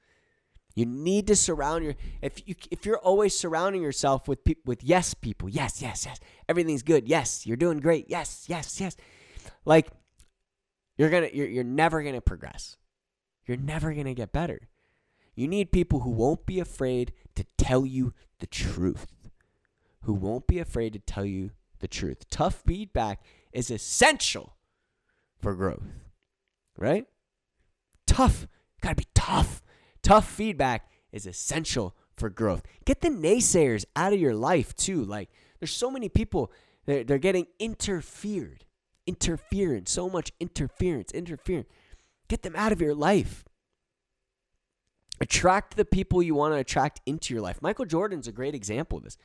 You 0.76 0.86
need 0.88 1.28
to 1.28 1.36
surround 1.36 1.84
your 1.84 1.96
if 2.22 2.48
you 2.48 2.56
if 2.72 2.86
you're 2.86 2.98
always 2.98 3.38
surrounding 3.38 3.84
yourself 3.84 4.28
with 4.28 4.44
people 4.44 4.64
with 4.66 4.84
yes 4.84 5.14
people, 5.14 5.48
yes, 5.48 5.82
yes, 5.82 6.06
yes. 6.06 6.20
Everything's 6.50 6.82
good. 6.82 7.08
Yes, 7.08 7.46
you're 7.46 7.58
doing 7.58 7.80
great. 7.80 8.10
Yes, 8.10 8.46
yes, 8.48 8.82
yes. 8.82 8.96
Like 9.66 9.90
you're 10.98 11.12
going 11.12 11.30
to 11.30 11.36
you're, 11.36 11.48
you're 11.48 11.64
never 11.64 12.02
going 12.02 12.16
to 12.16 12.22
progress. 12.22 12.78
You're 13.46 13.58
never 13.58 13.94
going 13.94 14.06
to 14.06 14.14
get 14.16 14.32
better. 14.32 14.62
You 15.36 15.48
need 15.48 15.72
people 15.72 16.02
who 16.02 16.12
won't 16.12 16.46
be 16.46 16.60
afraid 16.60 17.14
to 17.36 17.46
tell 17.58 17.86
you 17.86 18.14
the 18.40 18.48
truth. 18.48 19.08
Who 20.02 20.14
won't 20.14 20.48
be 20.48 20.60
afraid 20.60 20.94
to 20.94 21.00
tell 21.00 21.26
you 21.26 21.52
the 21.80 21.88
truth. 21.88 22.30
Tough 22.30 22.64
feedback 22.66 23.24
is 23.52 23.70
essential 23.70 24.56
for 25.40 25.54
growth. 25.56 25.84
Right? 26.78 27.06
Tough. 28.08 28.48
Got 28.82 28.90
to 28.90 28.96
be 28.96 29.08
tough 29.14 29.63
Tough 30.04 30.30
feedback 30.30 30.92
is 31.12 31.26
essential 31.26 31.96
for 32.16 32.30
growth. 32.30 32.64
Get 32.86 33.02
the 33.02 33.10
naysayers 33.10 33.86
out 33.96 34.14
of 34.14 34.20
your 34.20 34.36
life 34.36 34.76
too. 34.76 35.04
Like 35.04 35.30
there's 35.60 35.72
so 35.72 35.90
many 35.90 36.10
people 36.10 36.52
they're, 36.86 37.04
they're 37.04 37.18
getting 37.18 37.48
interfered, 37.60 38.66
interference, 39.08 39.92
so 39.92 40.10
much 40.10 40.32
interference, 40.40 41.12
interference. 41.12 41.68
Get 42.28 42.44
them 42.44 42.56
out 42.56 42.72
of 42.72 42.82
your 42.82 42.94
life. 42.94 43.46
Attract 45.22 45.78
the 45.78 45.86
people 45.86 46.22
you 46.22 46.36
want 46.36 46.54
to 46.54 46.60
attract 46.60 47.00
into 47.06 47.34
your 47.34 47.42
life. 47.42 47.62
Michael 47.62 47.86
Jordan's 47.86 48.28
a 48.28 48.32
great 48.32 48.56
example 48.56 48.98
of 48.98 49.06
this. 49.06 49.18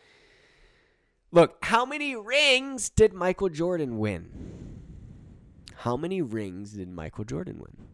Look, 1.31 1.59
how 1.63 1.85
many 1.85 2.15
rings 2.15 2.89
did 2.89 3.13
Michael 3.13 3.49
Jordan 3.49 3.99
win? 3.99 4.79
How 5.79 5.97
many 5.97 6.23
rings 6.23 6.73
did 6.73 6.89
Michael 6.89 7.25
Jordan 7.25 7.59
win? 7.59 7.89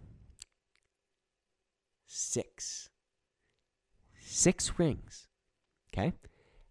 Six. 2.07 2.91
Six 4.21 4.79
rings. 4.79 5.29
Okay? 5.93 6.13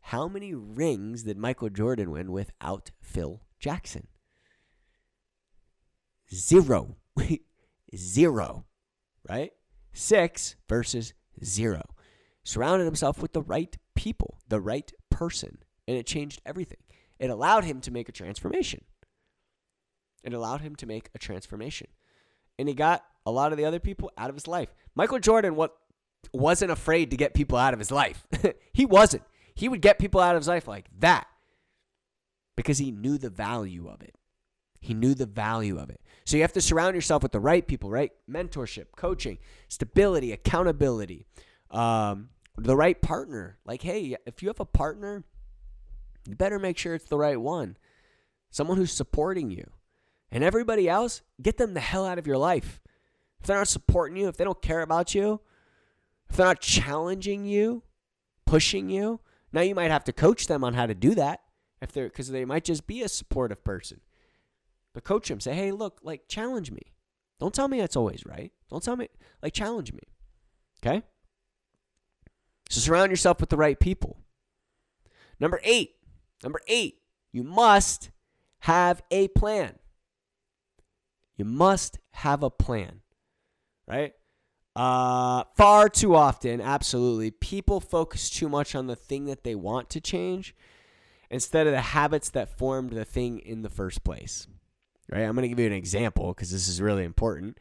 How 0.02 0.28
many 0.28 0.54
rings 0.54 1.24
did 1.24 1.38
Michael 1.38 1.70
Jordan 1.70 2.12
win 2.12 2.32
without 2.32 2.92
Phil 3.02 3.42
Jackson? 3.60 4.08
Zero. 6.34 6.98
zero. 7.96 8.66
Right? 9.30 9.52
Six 9.94 10.56
versus 10.68 11.14
zero. 11.44 11.82
Surrounded 12.44 12.86
himself 12.86 13.22
with 13.22 13.34
the 13.34 13.42
right 13.42 13.78
people, 13.96 14.40
the 14.50 14.60
right 14.60 14.92
person, 15.10 15.60
and 15.88 15.96
it 15.96 16.06
changed 16.06 16.42
everything. 16.46 16.80
It 17.20 17.30
allowed 17.30 17.64
him 17.64 17.80
to 17.82 17.92
make 17.92 18.10
a 18.10 18.14
transformation. 18.14 18.84
It 20.24 20.34
allowed 20.34 20.62
him 20.62 20.76
to 20.78 20.86
make 20.86 21.10
a 21.16 21.20
transformation. 21.20 21.88
And 22.58 22.68
he 22.68 22.74
got 22.74 23.06
a 23.26 23.32
lot 23.32 23.52
of 23.52 23.58
the 23.58 23.66
other 23.66 23.80
people 23.80 24.12
out 24.18 24.30
of 24.30 24.36
his 24.36 24.48
life. 24.48 24.74
Michael 24.96 25.20
Jordan 25.20 25.56
what 25.56 25.76
wasn't 26.32 26.72
afraid 26.72 27.12
to 27.12 27.18
get 27.18 27.34
people 27.34 27.58
out 27.58 27.74
of 27.74 27.80
his 27.80 27.92
life. 27.92 28.26
he 28.74 28.86
wasn't. 28.86 29.24
He 29.56 29.70
would 29.70 29.82
get 29.82 30.00
people 30.00 30.22
out 30.22 30.36
of 30.36 30.42
his 30.42 30.48
life 30.48 30.68
like 30.68 30.86
that 31.00 31.28
because 32.56 32.78
he 32.78 32.92
knew 32.92 33.18
the 33.18 33.30
value 33.30 33.88
of 33.88 34.02
it. 34.02 34.16
He 34.80 34.94
knew 34.94 35.14
the 35.14 35.26
value 35.26 35.80
of 35.80 35.90
it. 35.90 36.02
So 36.26 36.38
you 36.38 36.44
have 36.44 36.54
to 36.54 36.62
surround 36.62 36.96
yourself 36.96 37.24
with 37.24 37.32
the 37.32 37.40
right 37.40 37.66
people, 37.66 37.90
right? 37.90 38.12
Mentorship, 38.30 38.88
coaching, 38.98 39.38
stability, 39.70 40.32
accountability, 40.32 41.26
um, 41.72 42.30
the 42.58 42.76
right 42.76 43.02
partner. 43.02 43.58
Like, 43.66 43.82
hey, 43.82 44.18
if 44.26 44.42
you 44.42 44.50
have 44.50 44.60
a 44.60 44.66
partner, 44.66 45.24
you 46.28 46.36
better 46.36 46.60
make 46.60 46.78
sure 46.78 46.96
it's 46.96 47.06
the 47.06 47.18
right 47.18 47.40
one. 47.40 47.78
Someone 48.52 48.78
who's 48.78 48.92
supporting 48.92 49.52
you. 49.52 49.70
And 50.32 50.44
everybody 50.44 50.90
else, 50.90 51.22
get 51.42 51.58
them 51.58 51.76
the 51.76 51.80
hell 51.80 52.06
out 52.06 52.18
of 52.18 52.28
your 52.28 52.38
life 52.38 52.82
if 53.44 53.48
they're 53.48 53.58
not 53.58 53.68
supporting 53.68 54.16
you, 54.16 54.30
if 54.30 54.38
they 54.38 54.46
don't 54.46 54.62
care 54.62 54.80
about 54.80 55.14
you, 55.14 55.42
if 56.30 56.38
they're 56.38 56.46
not 56.48 56.62
challenging 56.62 57.44
you, 57.44 57.84
pushing 58.46 58.90
you, 58.90 59.20
now 59.52 59.60
you 59.60 59.76
might 59.76 59.92
have 59.92 60.06
to 60.06 60.14
coach 60.14 60.48
them 60.48 60.64
on 60.64 60.76
how 60.76 60.86
to 60.86 60.96
do 60.96 61.14
that. 61.16 61.42
If 61.82 61.92
they're 61.92 62.08
because 62.08 62.32
they 62.32 62.46
might 62.46 62.64
just 62.64 62.88
be 62.88 63.02
a 63.02 63.10
supportive 63.10 63.62
person. 63.62 64.00
But 64.94 65.04
coach 65.04 65.28
them, 65.28 65.42
say, 65.42 65.54
hey, 65.54 65.74
look, 65.74 66.00
like 66.04 66.30
challenge 66.30 66.72
me. 66.72 66.94
Don't 67.38 67.54
tell 67.54 67.68
me 67.68 67.82
it's 67.82 67.98
always 67.98 68.26
right. 68.26 68.54
Don't 68.70 68.82
tell 68.82 68.96
me 68.96 69.10
like 69.42 69.52
challenge 69.52 69.92
me. 69.92 70.04
Okay? 70.82 71.04
So 72.70 72.80
surround 72.80 73.12
yourself 73.12 73.42
with 73.42 73.50
the 73.50 73.58
right 73.58 73.78
people. 73.78 74.20
Number 75.38 75.60
eight. 75.66 75.96
Number 76.42 76.62
eight, 76.68 77.00
you 77.34 77.44
must 77.44 78.10
have 78.60 79.02
a 79.12 79.28
plan. 79.30 79.80
You 81.36 81.44
must 81.44 82.00
have 82.12 82.42
a 82.42 82.50
plan 82.50 83.02
right? 83.88 84.14
Uh, 84.76 85.44
far 85.56 85.88
too 85.88 86.16
often, 86.16 86.60
absolutely, 86.60 87.32
people 87.32 87.80
focus 87.80 88.30
too 88.30 88.50
much 88.50 88.74
on 88.76 88.88
the 88.88 88.96
thing 88.96 89.26
that 89.26 89.44
they 89.44 89.56
want 89.56 89.90
to 89.92 90.02
change 90.02 90.56
instead 91.30 91.68
of 91.68 91.74
the 91.74 91.82
habits 91.82 92.30
that 92.32 92.58
formed 92.58 92.92
the 92.92 93.06
thing 93.06 93.40
in 93.40 93.62
the 93.62 93.70
first 93.70 94.04
place. 94.04 94.48
Right? 95.12 95.24
I'm 95.24 95.36
going 95.36 95.44
to 95.44 95.50
give 95.50 95.60
you 95.60 95.68
an 95.68 95.74
example 95.74 96.30
because 96.30 96.52
this 96.52 96.68
is 96.68 96.82
really 96.82 97.04
important. 97.04 97.60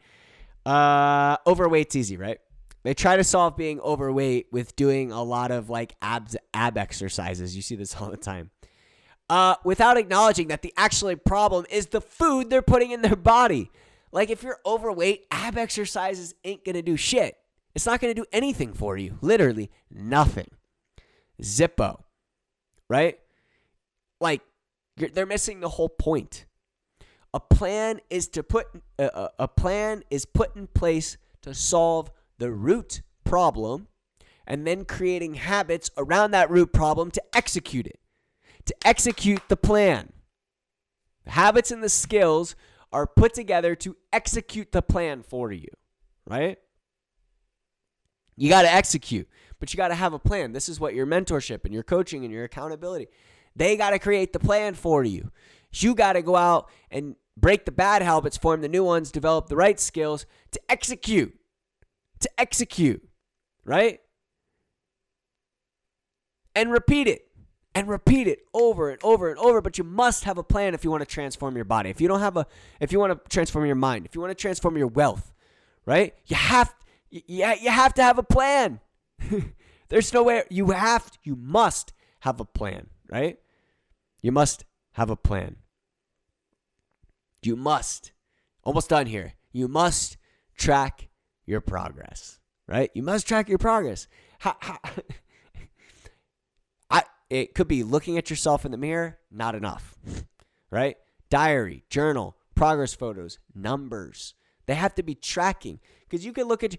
Uh, 0.65 1.37
overweight's 1.45 1.95
easy, 1.95 2.17
right? 2.17 2.39
They 2.83 2.93
try 2.93 3.15
to 3.15 3.23
solve 3.23 3.55
being 3.55 3.79
overweight 3.79 4.47
with 4.51 4.75
doing 4.75 5.11
a 5.11 5.23
lot 5.23 5.51
of 5.51 5.69
like 5.69 5.95
abs 6.01 6.35
ab 6.53 6.77
exercises. 6.77 7.55
You 7.55 7.61
see 7.61 7.75
this 7.75 7.95
all 7.95 8.09
the 8.09 8.17
time. 8.17 8.51
Uh, 9.29 9.55
without 9.63 9.97
acknowledging 9.97 10.49
that 10.49 10.61
the 10.61 10.73
actual 10.77 11.15
problem 11.15 11.65
is 11.69 11.87
the 11.87 12.01
food 12.01 12.49
they're 12.49 12.61
putting 12.61 12.91
in 12.91 13.01
their 13.01 13.15
body. 13.15 13.71
Like 14.13 14.29
if 14.29 14.43
you're 14.43 14.59
overweight, 14.63 15.25
ab 15.31 15.57
exercises 15.57 16.35
ain't 16.43 16.63
to 16.75 16.83
do 16.83 16.95
shit. 16.95 17.35
It's 17.73 17.87
not 17.87 17.99
to 18.15 18.21
do 18.21 18.27
anything 18.31 18.71
for 18.73 18.95
you. 18.95 19.17
Literally 19.21 19.71
nothing. 19.89 20.49
Zippo. 21.41 22.03
Right? 22.87 23.19
Like 24.21 24.41
they're 24.95 25.25
missing 25.25 25.59
the 25.59 25.69
whole 25.69 25.89
point. 25.89 26.45
A 27.33 27.39
plan 27.39 27.99
is 28.11 28.27
to 28.29 28.43
put 28.43 28.67
a, 28.99 29.29
a 29.39 29.47
plan 29.47 30.03
is 30.11 30.25
put 30.25 30.55
in 30.55 30.67
place 30.67 31.17
to 31.41 31.55
solve 31.55 32.11
the 32.37 32.51
root 32.51 33.01
problem 33.23 33.87
and 34.45 34.67
then 34.67 34.85
creating 34.85 35.33
habits 35.33 35.89
around 35.97 36.31
that 36.31 36.51
root 36.51 36.71
problem 36.71 37.09
to 37.09 37.23
execute 37.35 37.87
it. 37.87 37.99
To 38.65 38.75
execute 38.85 39.41
the 39.49 39.57
plan. 39.57 40.13
The 41.25 41.31
habits 41.31 41.71
and 41.71 41.83
the 41.83 41.89
skills 41.89 42.55
are 42.93 43.07
put 43.07 43.33
together 43.33 43.75
to 43.75 43.97
execute 44.13 44.71
the 44.71 44.81
plan 44.81 45.23
for 45.23 45.51
you, 45.51 45.67
right? 46.25 46.59
You 48.37 48.49
got 48.49 48.61
to 48.61 48.71
execute, 48.71 49.27
but 49.59 49.73
you 49.73 49.77
got 49.77 49.89
to 49.89 49.95
have 49.95 50.13
a 50.13 50.19
plan. 50.19 50.53
This 50.53 50.69
is 50.69 50.79
what 50.79 50.93
your 50.93 51.05
mentorship 51.05 51.65
and 51.65 51.73
your 51.73 51.83
coaching 51.83 52.23
and 52.23 52.33
your 52.33 52.45
accountability, 52.45 53.07
they 53.55 53.75
got 53.75 53.91
to 53.91 53.99
create 53.99 54.31
the 54.31 54.39
plan 54.39 54.75
for 54.75 55.03
you. 55.03 55.31
You 55.73 55.95
got 55.95 56.13
to 56.13 56.21
go 56.21 56.35
out 56.35 56.69
and 56.91 57.15
break 57.35 57.65
the 57.65 57.71
bad 57.71 58.01
habits, 58.03 58.37
form 58.37 58.61
the 58.61 58.69
new 58.69 58.83
ones, 58.83 59.11
develop 59.11 59.47
the 59.47 59.55
right 59.55 59.79
skills 59.79 60.25
to 60.51 60.61
execute. 60.69 61.33
To 62.19 62.29
execute, 62.39 63.07
right? 63.65 63.99
And 66.55 66.71
repeat 66.71 67.07
it 67.07 67.27
and 67.75 67.87
repeat 67.87 68.27
it 68.27 68.45
over 68.53 68.89
and 68.89 69.03
over 69.03 69.29
and 69.29 69.39
over 69.39 69.61
but 69.61 69.77
you 69.77 69.83
must 69.83 70.23
have 70.23 70.37
a 70.37 70.43
plan 70.43 70.73
if 70.73 70.83
you 70.83 70.91
want 70.91 71.01
to 71.01 71.05
transform 71.05 71.55
your 71.55 71.65
body. 71.65 71.89
If 71.89 71.99
you 72.01 72.07
don't 72.07 72.19
have 72.19 72.37
a 72.37 72.45
if 72.79 72.91
you 72.91 72.99
want 72.99 73.11
to 73.13 73.29
transform 73.29 73.65
your 73.65 73.75
mind 73.75 74.05
if 74.05 74.15
you 74.15 74.21
want 74.21 74.31
to 74.31 74.41
transform 74.41 74.77
your 74.77 74.87
wealth 74.87 75.31
right? 75.85 76.13
You 76.27 76.35
have 76.35 76.73
you, 77.09 77.21
you 77.27 77.69
have 77.69 77.93
to 77.95 78.03
have 78.03 78.17
a 78.17 78.23
plan. 78.23 78.79
There's 79.89 80.13
no 80.13 80.23
way 80.23 80.43
you 80.49 80.71
have 80.71 81.11
you 81.23 81.35
must 81.35 81.93
have 82.21 82.39
a 82.39 82.45
plan 82.45 82.87
right? 83.09 83.39
You 84.21 84.31
must 84.31 84.65
have 84.93 85.09
a 85.09 85.15
plan. 85.15 85.57
You 87.41 87.55
must 87.55 88.13
almost 88.63 88.89
done 88.89 89.07
here. 89.07 89.33
You 89.51 89.67
must 89.67 90.17
track 90.57 91.09
your 91.45 91.61
progress 91.61 92.39
right? 92.67 92.91
You 92.93 93.03
must 93.03 93.27
track 93.27 93.49
your 93.49 93.57
progress 93.57 94.07
it 97.33 97.55
could 97.55 97.67
be 97.67 97.81
looking 97.81 98.19
at 98.19 98.29
yourself 98.29 98.63
in 98.63 98.71
the 98.71 98.77
mirror, 98.77 99.17
not 99.31 99.55
enough, 99.55 99.95
right? 100.69 100.97
Diary, 101.31 101.83
journal, 101.89 102.37
progress 102.53 102.93
photos, 102.93 103.39
numbers. 103.55 104.35
They 104.67 104.75
have 104.75 104.93
to 104.95 105.03
be 105.03 105.15
tracking 105.15 105.79
because 106.07 106.23
you 106.23 106.31
can 106.31 106.47
look 106.47 106.63
at. 106.63 106.75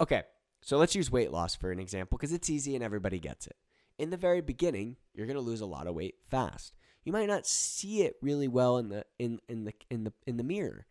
Okay, 0.00 0.22
so 0.62 0.78
let's 0.78 0.94
use 0.94 1.10
weight 1.10 1.32
loss 1.32 1.56
for 1.56 1.72
an 1.72 1.80
example 1.80 2.16
because 2.16 2.32
it's 2.32 2.48
easy 2.48 2.76
and 2.76 2.84
everybody 2.84 3.18
gets 3.18 3.48
it. 3.48 3.56
In 3.98 4.10
the 4.10 4.16
very 4.16 4.40
beginning, 4.40 4.96
you're 5.12 5.26
going 5.26 5.34
to 5.34 5.42
lose 5.42 5.60
a 5.60 5.66
lot 5.66 5.88
of 5.88 5.94
weight 5.96 6.14
fast. 6.24 6.72
You 7.02 7.12
might 7.12 7.28
not 7.28 7.44
see 7.44 8.02
it 8.02 8.14
really 8.22 8.46
well 8.46 8.78
in 8.78 8.90
the 8.90 9.04
in 9.18 9.40
in 9.48 9.64
the 9.64 9.72
in 9.90 10.04
the 10.04 10.12
in 10.24 10.36
the 10.36 10.44
mirror. 10.44 10.86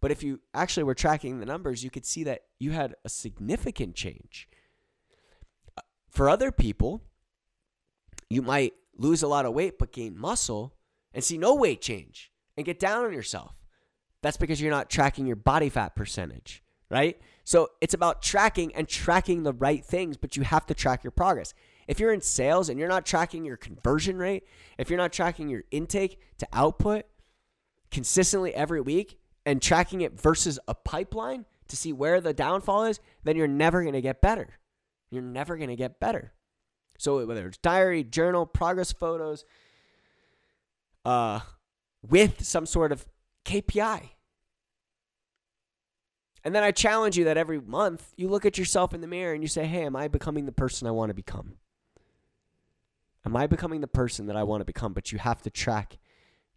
But 0.00 0.12
if 0.12 0.22
you 0.22 0.40
actually 0.54 0.84
were 0.84 0.94
tracking 0.94 1.40
the 1.40 1.46
numbers, 1.46 1.84
you 1.84 1.90
could 1.90 2.06
see 2.06 2.24
that 2.24 2.44
you 2.58 2.70
had 2.70 2.94
a 3.04 3.10
significant 3.10 3.94
change. 3.94 4.48
Uh, 5.76 5.82
for 6.08 6.30
other 6.30 6.50
people, 6.50 7.02
you 8.30 8.42
might 8.42 8.74
lose 8.96 9.22
a 9.22 9.28
lot 9.28 9.46
of 9.46 9.54
weight 9.54 9.78
but 9.78 9.92
gain 9.92 10.18
muscle 10.18 10.74
and 11.12 11.22
see 11.22 11.38
no 11.38 11.54
weight 11.54 11.80
change 11.80 12.32
and 12.56 12.66
get 12.66 12.78
down 12.78 13.04
on 13.04 13.12
yourself. 13.12 13.54
That's 14.22 14.36
because 14.36 14.60
you're 14.60 14.70
not 14.70 14.90
tracking 14.90 15.26
your 15.26 15.36
body 15.36 15.68
fat 15.68 15.94
percentage, 15.94 16.62
right? 16.90 17.20
So 17.44 17.68
it's 17.80 17.94
about 17.94 18.22
tracking 18.22 18.74
and 18.74 18.88
tracking 18.88 19.42
the 19.42 19.52
right 19.52 19.84
things, 19.84 20.16
but 20.16 20.36
you 20.36 20.44
have 20.44 20.66
to 20.66 20.74
track 20.74 21.04
your 21.04 21.10
progress. 21.10 21.52
If 21.86 22.00
you're 22.00 22.12
in 22.12 22.22
sales 22.22 22.68
and 22.70 22.78
you're 22.78 22.88
not 22.88 23.04
tracking 23.04 23.44
your 23.44 23.58
conversion 23.58 24.16
rate, 24.16 24.44
if 24.78 24.88
you're 24.88 24.98
not 24.98 25.12
tracking 25.12 25.50
your 25.50 25.64
intake 25.70 26.18
to 26.38 26.48
output 26.52 27.04
consistently 27.90 28.54
every 28.54 28.80
week 28.80 29.18
and 29.44 29.60
tracking 29.60 30.00
it 30.00 30.18
versus 30.18 30.58
a 30.66 30.74
pipeline 30.74 31.44
to 31.68 31.76
see 31.76 31.92
where 31.92 32.20
the 32.20 32.32
downfall 32.32 32.84
is, 32.84 33.00
then 33.24 33.36
you're 33.36 33.46
never 33.46 33.82
going 33.82 33.94
to 33.94 34.00
get 34.00 34.22
better. 34.22 34.48
You're 35.10 35.22
never 35.22 35.56
going 35.56 35.68
to 35.68 35.76
get 35.76 36.00
better. 36.00 36.32
So 36.98 37.24
whether 37.26 37.46
it's 37.46 37.58
diary, 37.58 38.04
journal, 38.04 38.46
progress 38.46 38.92
photos, 38.92 39.44
uh, 41.04 41.40
with 42.02 42.44
some 42.44 42.66
sort 42.66 42.92
of 42.92 43.06
KPI. 43.44 44.10
And 46.44 46.54
then 46.54 46.62
I 46.62 46.72
challenge 46.72 47.16
you 47.16 47.24
that 47.24 47.38
every 47.38 47.60
month 47.60 48.12
you 48.16 48.28
look 48.28 48.44
at 48.44 48.58
yourself 48.58 48.92
in 48.92 49.00
the 49.00 49.06
mirror 49.06 49.32
and 49.32 49.42
you 49.42 49.48
say, 49.48 49.66
hey, 49.66 49.84
am 49.84 49.96
I 49.96 50.08
becoming 50.08 50.44
the 50.44 50.52
person 50.52 50.86
I 50.86 50.90
want 50.90 51.08
to 51.10 51.14
become? 51.14 51.54
Am 53.24 53.34
I 53.34 53.46
becoming 53.46 53.80
the 53.80 53.88
person 53.88 54.26
that 54.26 54.36
I 54.36 54.42
want 54.42 54.60
to 54.60 54.66
become? 54.66 54.92
But 54.92 55.10
you 55.10 55.18
have 55.18 55.40
to 55.42 55.50
track 55.50 55.98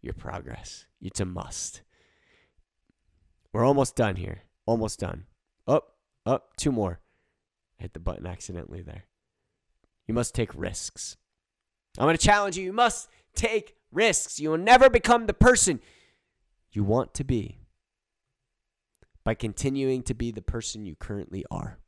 your 0.02 0.12
progress. 0.12 0.84
It's 1.00 1.20
a 1.20 1.24
must. 1.24 1.82
We're 3.52 3.64
almost 3.64 3.96
done 3.96 4.16
here. 4.16 4.42
Almost 4.66 5.00
done. 5.00 5.24
Up, 5.66 5.94
up, 6.26 6.56
two 6.58 6.70
more. 6.70 7.00
Hit 7.78 7.94
the 7.94 8.00
button 8.00 8.26
accidentally 8.26 8.82
there. 8.82 9.04
You 10.08 10.14
must 10.14 10.34
take 10.34 10.50
risks. 10.54 11.16
I'm 11.98 12.06
going 12.06 12.16
to 12.16 12.26
challenge 12.26 12.56
you. 12.56 12.64
You 12.64 12.72
must 12.72 13.08
take 13.36 13.76
risks. 13.92 14.40
You 14.40 14.50
will 14.50 14.58
never 14.58 14.90
become 14.90 15.26
the 15.26 15.34
person 15.34 15.80
you 16.72 16.82
want 16.82 17.14
to 17.14 17.24
be 17.24 17.58
by 19.22 19.34
continuing 19.34 20.02
to 20.04 20.14
be 20.14 20.30
the 20.30 20.42
person 20.42 20.86
you 20.86 20.96
currently 20.96 21.44
are. 21.50 21.78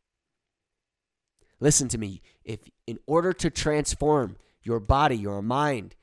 Listen 1.59 1.89
to 1.89 1.99
me. 1.99 2.21
If 2.45 2.61
in 2.87 2.99
order 3.07 3.33
to 3.33 3.51
transform 3.51 4.37
your 4.63 4.81
body, 4.81 5.17
your 5.17 5.41
mind, 5.41 5.97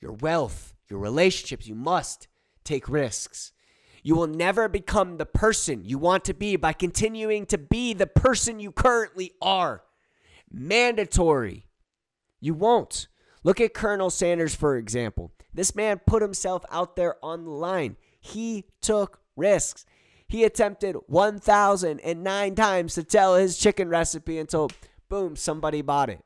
your 0.00 0.12
wealth, 0.12 0.74
your 0.88 0.98
relationships, 0.98 1.66
you 1.66 1.74
must 1.74 2.28
take 2.64 2.88
risks. 2.88 3.52
You 4.02 4.14
will 4.14 4.26
never 4.26 4.68
become 4.68 5.16
the 5.18 5.26
person 5.26 5.84
you 5.84 5.98
want 5.98 6.24
to 6.26 6.34
be 6.34 6.56
by 6.56 6.72
continuing 6.72 7.44
to 7.46 7.58
be 7.58 7.92
the 7.92 8.06
person 8.06 8.60
you 8.60 8.72
currently 8.72 9.32
are. 9.42 9.82
Mandatory. 10.50 11.66
You 12.40 12.54
won't. 12.54 13.08
Look 13.44 13.60
at 13.60 13.74
Colonel 13.74 14.10
Sanders, 14.10 14.54
for 14.54 14.76
example. 14.76 15.32
This 15.52 15.74
man 15.74 16.00
put 16.06 16.22
himself 16.22 16.64
out 16.70 16.96
there 16.96 17.16
on 17.24 17.44
the 17.44 17.50
line. 17.50 17.96
He 18.20 18.64
took 18.80 19.20
risks. 19.36 19.84
He 20.26 20.44
attempted 20.44 20.96
1,009 21.06 22.54
times 22.54 22.94
to 22.94 23.02
tell 23.02 23.36
his 23.36 23.58
chicken 23.58 23.88
recipe 23.88 24.38
until, 24.38 24.70
boom, 25.08 25.36
somebody 25.36 25.80
bought 25.80 26.10
it. 26.10 26.22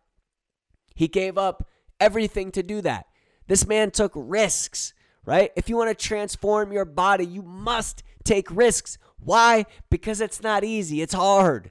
He 0.94 1.08
gave 1.08 1.38
up 1.38 1.68
everything 2.00 2.50
to 2.52 2.62
do 2.62 2.80
that. 2.80 3.06
This 3.46 3.66
man 3.66 3.90
took 3.90 4.12
risks, 4.14 4.92
right? 5.24 5.52
If 5.56 5.68
you 5.68 5.76
want 5.76 5.96
to 5.96 6.06
transform 6.06 6.72
your 6.72 6.84
body, 6.84 7.24
you 7.24 7.42
must 7.42 8.02
take 8.24 8.50
risks. 8.50 8.98
Why? 9.18 9.66
Because 9.88 10.20
it's 10.20 10.42
not 10.42 10.64
easy, 10.64 11.00
it's 11.00 11.14
hard, 11.14 11.70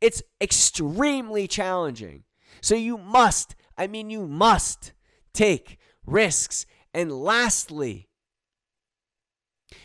it's 0.00 0.22
extremely 0.40 1.46
challenging. 1.48 2.24
So 2.60 2.74
you 2.74 2.98
must, 2.98 3.54
I 3.76 3.86
mean, 3.86 4.10
you 4.10 4.26
must 4.26 4.92
take 5.32 5.78
risks. 6.06 6.66
And 6.94 7.12
lastly, 7.12 8.08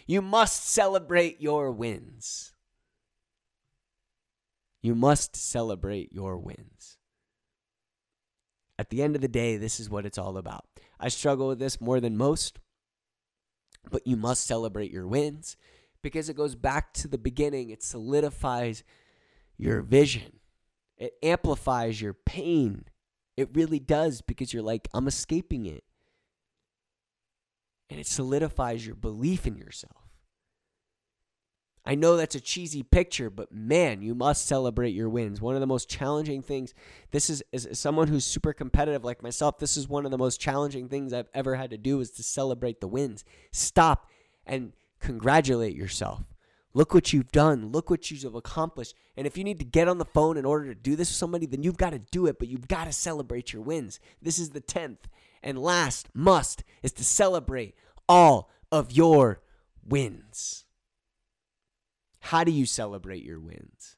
you 0.07 0.21
must 0.21 0.67
celebrate 0.67 1.41
your 1.41 1.71
wins. 1.71 2.53
You 4.81 4.95
must 4.95 5.35
celebrate 5.35 6.11
your 6.11 6.37
wins. 6.37 6.97
At 8.77 8.89
the 8.89 9.01
end 9.01 9.15
of 9.15 9.21
the 9.21 9.27
day, 9.27 9.57
this 9.57 9.79
is 9.79 9.89
what 9.89 10.05
it's 10.05 10.17
all 10.17 10.37
about. 10.37 10.65
I 10.99 11.09
struggle 11.09 11.47
with 11.47 11.59
this 11.59 11.79
more 11.79 11.99
than 11.99 12.17
most, 12.17 12.59
but 13.89 14.05
you 14.05 14.17
must 14.17 14.45
celebrate 14.45 14.91
your 14.91 15.07
wins 15.07 15.55
because 16.01 16.27
it 16.27 16.35
goes 16.35 16.55
back 16.55 16.93
to 16.95 17.07
the 17.07 17.17
beginning. 17.17 17.69
It 17.69 17.83
solidifies 17.83 18.83
your 19.57 19.81
vision, 19.81 20.39
it 20.97 21.13
amplifies 21.21 22.01
your 22.01 22.13
pain. 22.13 22.85
It 23.35 23.49
really 23.53 23.79
does 23.79 24.21
because 24.21 24.53
you're 24.53 24.63
like, 24.63 24.87
I'm 24.93 25.07
escaping 25.07 25.65
it. 25.65 25.83
And 27.89 27.99
it 27.99 28.07
solidifies 28.07 28.85
your 28.85 28.95
belief 28.95 29.45
in 29.45 29.57
yourself. 29.57 30.03
I 31.85 31.95
know 31.95 32.15
that's 32.15 32.35
a 32.35 32.39
cheesy 32.39 32.81
picture, 32.81 33.29
but 33.29 33.51
man, 33.51 34.01
you 34.01 34.15
must 34.15 34.45
celebrate 34.45 34.91
your 34.91 35.09
wins. 35.09 35.41
One 35.41 35.55
of 35.55 35.59
the 35.59 35.67
most 35.67 35.89
challenging 35.89 36.41
things, 36.41 36.73
this 37.11 37.29
is 37.29 37.43
as 37.51 37.67
someone 37.77 38.07
who's 38.07 38.23
super 38.23 38.53
competitive 38.53 39.03
like 39.03 39.21
myself, 39.21 39.59
this 39.59 39.75
is 39.75 39.89
one 39.89 40.05
of 40.05 40.11
the 40.11 40.17
most 40.17 40.39
challenging 40.39 40.87
things 40.87 41.11
I've 41.11 41.27
ever 41.33 41.55
had 41.55 41.71
to 41.71 41.77
do 41.77 41.99
is 41.99 42.11
to 42.11 42.23
celebrate 42.23 42.79
the 42.79 42.87
wins. 42.87 43.25
Stop 43.51 44.09
and 44.45 44.71
congratulate 45.01 45.75
yourself. 45.75 46.23
Look 46.73 46.93
what 46.93 47.13
you've 47.13 47.31
done. 47.31 47.71
Look 47.71 47.89
what 47.89 48.09
you've 48.09 48.35
accomplished. 48.35 48.95
And 49.15 49.27
if 49.27 49.37
you 49.37 49.43
need 49.43 49.59
to 49.59 49.65
get 49.65 49.87
on 49.87 49.99
the 49.99 50.05
phone 50.05 50.37
in 50.37 50.45
order 50.45 50.73
to 50.73 50.79
do 50.79 50.95
this 50.95 51.09
with 51.09 51.17
somebody, 51.17 51.45
then 51.45 51.61
you've 51.61 51.77
got 51.77 51.91
to 51.91 51.99
do 51.99 52.25
it, 52.25 52.39
but 52.39 52.47
you've 52.47 52.67
got 52.67 52.85
to 52.85 52.91
celebrate 52.91 53.53
your 53.53 53.61
wins. 53.61 53.99
This 54.21 54.39
is 54.39 54.49
the 54.49 54.61
10th. 54.61 55.05
And 55.43 55.59
last 55.59 56.07
must 56.13 56.63
is 56.81 56.93
to 56.93 57.03
celebrate 57.03 57.75
all 58.09 58.49
of 58.71 58.91
your 58.91 59.41
wins. 59.85 60.65
How 62.19 62.43
do 62.43 62.51
you 62.51 62.65
celebrate 62.65 63.23
your 63.23 63.39
wins? 63.39 63.97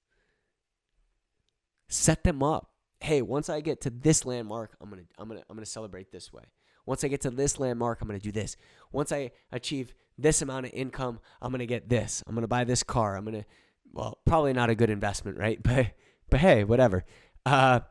Set 1.88 2.24
them 2.24 2.42
up. 2.42 2.72
Hey, 3.00 3.22
once 3.22 3.50
I 3.50 3.62
get 3.62 3.82
to 3.82 3.90
this 3.90 4.26
landmark, 4.26 4.76
I'm 4.82 4.90
going 4.90 5.04
to 5.04 5.08
I'm 5.20 5.28
going 5.28 5.40
to 5.40 5.46
I'm 5.48 5.56
going 5.56 5.64
to 5.64 5.70
celebrate 5.70 6.12
this 6.12 6.34
way. 6.34 6.44
Once 6.86 7.04
I 7.04 7.08
get 7.08 7.22
to 7.22 7.32
this 7.32 7.60
landmark, 7.60 8.02
I'm 8.02 8.08
going 8.08 8.20
to 8.20 8.24
do 8.24 8.32
this. 8.32 8.58
Once 8.92 9.12
I 9.12 9.32
achieve 9.52 9.94
this 10.18 10.42
amount 10.42 10.68
of 10.68 10.74
income, 10.74 11.20
I'm 11.42 11.52
going 11.52 11.60
to 11.60 11.66
get 11.66 11.90
this. 11.90 12.24
I'm 12.28 12.36
going 12.36 12.44
to 12.44 12.48
buy 12.48 12.64
this 12.64 12.84
car. 12.84 13.18
I'm 13.18 13.26
going 13.26 13.42
to 13.42 13.46
well, 13.94 14.20
probably 14.26 14.54
not 14.54 14.70
a 14.70 14.76
good 14.76 14.90
investment, 14.90 15.38
right? 15.38 15.60
But 15.64 15.88
but 16.30 16.40
hey, 16.40 16.64
whatever. 16.64 17.06
Uh 17.46 17.82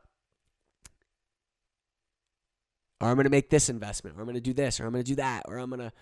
or 3.01 3.09
I'm 3.09 3.17
going 3.17 3.25
to 3.25 3.31
make 3.31 3.51
this 3.51 3.69
investment, 3.69 4.17
or 4.17 4.21
I'm 4.21 4.27
going 4.27 4.35
to 4.35 4.41
do 4.41 4.55
this, 4.55 4.81
or 4.81 4.87
I'm 4.87 4.93
going 4.93 5.05
to 5.05 5.11
do 5.11 5.17
that, 5.17 5.43
or 5.47 5.59
I'm 5.59 5.69
going 5.69 5.81
to 5.81 5.93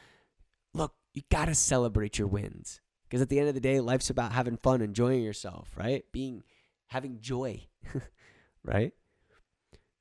look, 0.72 0.94
you 1.14 1.22
got 1.30 1.46
to 1.46 1.54
celebrate 1.54 2.18
your 2.18 2.28
wins. 2.28 2.80
Because 3.08 3.20
at 3.20 3.28
the 3.28 3.38
end 3.38 3.48
of 3.48 3.54
the 3.54 3.60
day, 3.60 3.80
life's 3.80 4.08
about 4.08 4.32
having 4.32 4.56
fun, 4.56 4.80
enjoying 4.80 5.22
yourself, 5.22 5.70
right? 5.76 6.04
Being 6.12 6.44
having 6.88 7.18
joy, 7.20 7.66
right? 8.64 8.92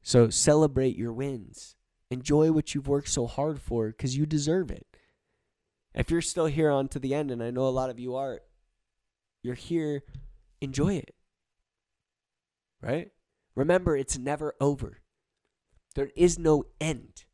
So 0.03 0.29
celebrate 0.29 0.95
your 0.95 1.11
wins. 1.11 1.75
Enjoy 2.11 2.51
what 2.51 2.75
you've 2.75 2.89
worked 2.89 3.07
so 3.07 3.25
hard 3.25 3.61
for 3.61 3.87
because 3.87 4.17
you 4.17 4.25
deserve 4.25 4.69
it. 4.69 4.85
If 5.95 6.11
you're 6.11 6.21
still 6.21 6.45
here 6.45 6.69
on 6.69 6.89
to 6.89 6.99
the 6.99 7.15
end, 7.15 7.31
and 7.31 7.41
I 7.41 7.51
know 7.51 7.67
a 7.67 7.69
lot 7.69 7.89
of 7.89 7.99
you 7.99 8.15
are, 8.15 8.41
you're 9.41 9.55
here, 9.55 10.03
enjoy 10.59 10.95
it. 10.95 11.15
Right? 12.81 13.11
Remember, 13.55 13.95
it's 13.95 14.17
never 14.17 14.55
over. 14.59 14.99
There 15.95 16.11
is 16.15 16.37
no 16.37 16.65
end. 16.79 17.25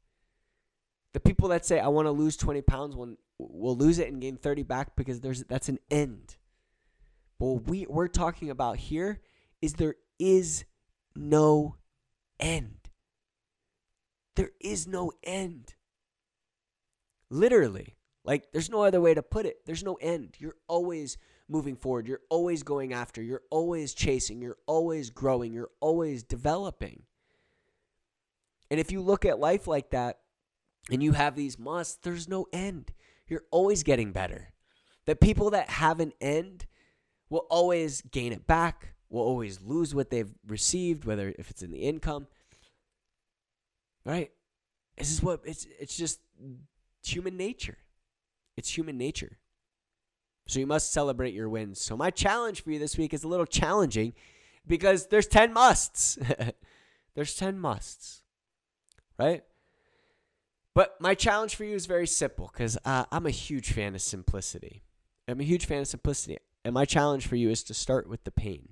The 1.14 1.20
people 1.20 1.50
that 1.50 1.66
say, 1.66 1.80
I 1.80 1.88
want 1.88 2.06
to 2.06 2.12
lose 2.12 2.38
20 2.38 2.62
pounds 2.62 2.96
when 2.96 3.18
will 3.40 3.76
lose 3.76 4.00
it 4.00 4.12
and 4.12 4.22
gain 4.22 4.38
30 4.38 4.64
back 4.64 4.96
because 4.96 5.22
there's 5.22 5.44
that's 5.44 5.70
an 5.70 5.80
end. 5.90 6.38
But 7.40 7.46
what 7.48 7.68
we, 7.68 7.86
we're 7.88 8.08
talking 8.08 8.50
about 8.50 8.78
here 8.78 9.22
is 9.62 9.74
there 9.74 9.96
is 10.20 10.66
no 11.16 11.78
end. 12.40 12.87
There 14.38 14.52
is 14.62 14.88
no 14.88 15.12
end. 15.24 15.74
Literally. 17.32 17.96
Like, 18.24 18.52
there's 18.52 18.70
no 18.70 18.84
other 18.84 19.02
way 19.02 19.16
to 19.16 19.24
put 19.24 19.48
it. 19.48 19.66
There's 19.66 19.84
no 19.84 19.96
end. 19.96 20.36
You're 20.38 20.58
always 20.68 21.18
moving 21.50 21.76
forward. 21.76 22.08
You're 22.08 22.22
always 22.30 22.62
going 22.62 22.94
after. 22.94 23.22
You're 23.22 23.42
always 23.50 23.96
chasing. 23.96 24.40
You're 24.40 24.60
always 24.68 25.10
growing. 25.10 25.54
You're 25.54 25.72
always 25.80 26.22
developing. 26.22 27.02
And 28.70 28.80
if 28.80 28.92
you 28.92 29.02
look 29.02 29.26
at 29.26 29.40
life 29.40 29.66
like 29.66 29.90
that 29.90 30.20
and 30.92 31.02
you 31.02 31.14
have 31.14 31.36
these 31.36 31.58
musts, 31.58 31.98
there's 32.04 32.30
no 32.30 32.46
end. 32.54 32.92
You're 33.28 33.46
always 33.50 33.82
getting 33.82 34.12
better. 34.12 34.50
The 35.06 35.16
people 35.16 35.50
that 35.50 35.70
have 35.70 36.00
an 36.00 36.14
end 36.22 36.68
will 37.30 37.48
always 37.50 38.02
gain 38.02 38.34
it 38.34 38.46
back, 38.46 38.94
will 39.10 39.24
always 39.24 39.62
lose 39.62 39.96
what 39.96 40.12
they've 40.12 40.34
received, 40.46 41.06
whether 41.06 41.34
if 41.40 41.50
it's 41.50 41.64
in 41.64 41.72
the 41.72 41.80
income. 41.80 42.28
Right? 44.08 44.32
This 44.98 45.12
is 45.12 45.22
what 45.22 45.42
it's 45.44 45.68
it's 45.80 45.98
just 45.98 46.22
human 47.04 47.36
nature. 47.36 47.78
It's 48.56 48.76
human 48.76 48.98
nature. 48.98 49.38
So 50.48 50.60
you 50.60 50.66
must 50.66 50.94
celebrate 50.94 51.34
your 51.34 51.50
wins. 51.50 51.82
So 51.82 51.98
my 51.98 52.10
challenge 52.10 52.64
for 52.64 52.72
you 52.72 52.80
this 52.80 52.98
week 52.98 53.14
is 53.14 53.26
a 53.26 53.28
little 53.28 53.46
challenging 53.46 54.14
because 54.66 55.08
there's 55.08 55.28
10 55.28 55.52
musts. 55.52 56.18
there's 57.16 57.36
10 57.36 57.60
musts. 57.60 58.22
Right? 59.20 59.44
But 60.74 60.96
my 61.02 61.14
challenge 61.14 61.56
for 61.56 61.66
you 61.66 61.76
is 61.76 61.86
very 61.86 62.08
simple 62.08 62.50
because 62.54 62.78
uh, 62.86 63.06
I'm 63.12 63.26
a 63.26 63.32
huge 63.32 63.74
fan 63.74 63.94
of 63.94 64.02
simplicity. 64.02 64.84
I'm 65.28 65.42
a 65.42 65.44
huge 65.44 65.66
fan 65.66 65.82
of 65.82 65.88
simplicity. 65.88 66.38
And 66.64 66.74
my 66.74 66.86
challenge 66.86 67.28
for 67.28 67.36
you 67.36 67.50
is 67.50 67.62
to 67.64 67.74
start 67.74 68.08
with 68.08 68.24
the 68.24 68.32
pain, 68.32 68.70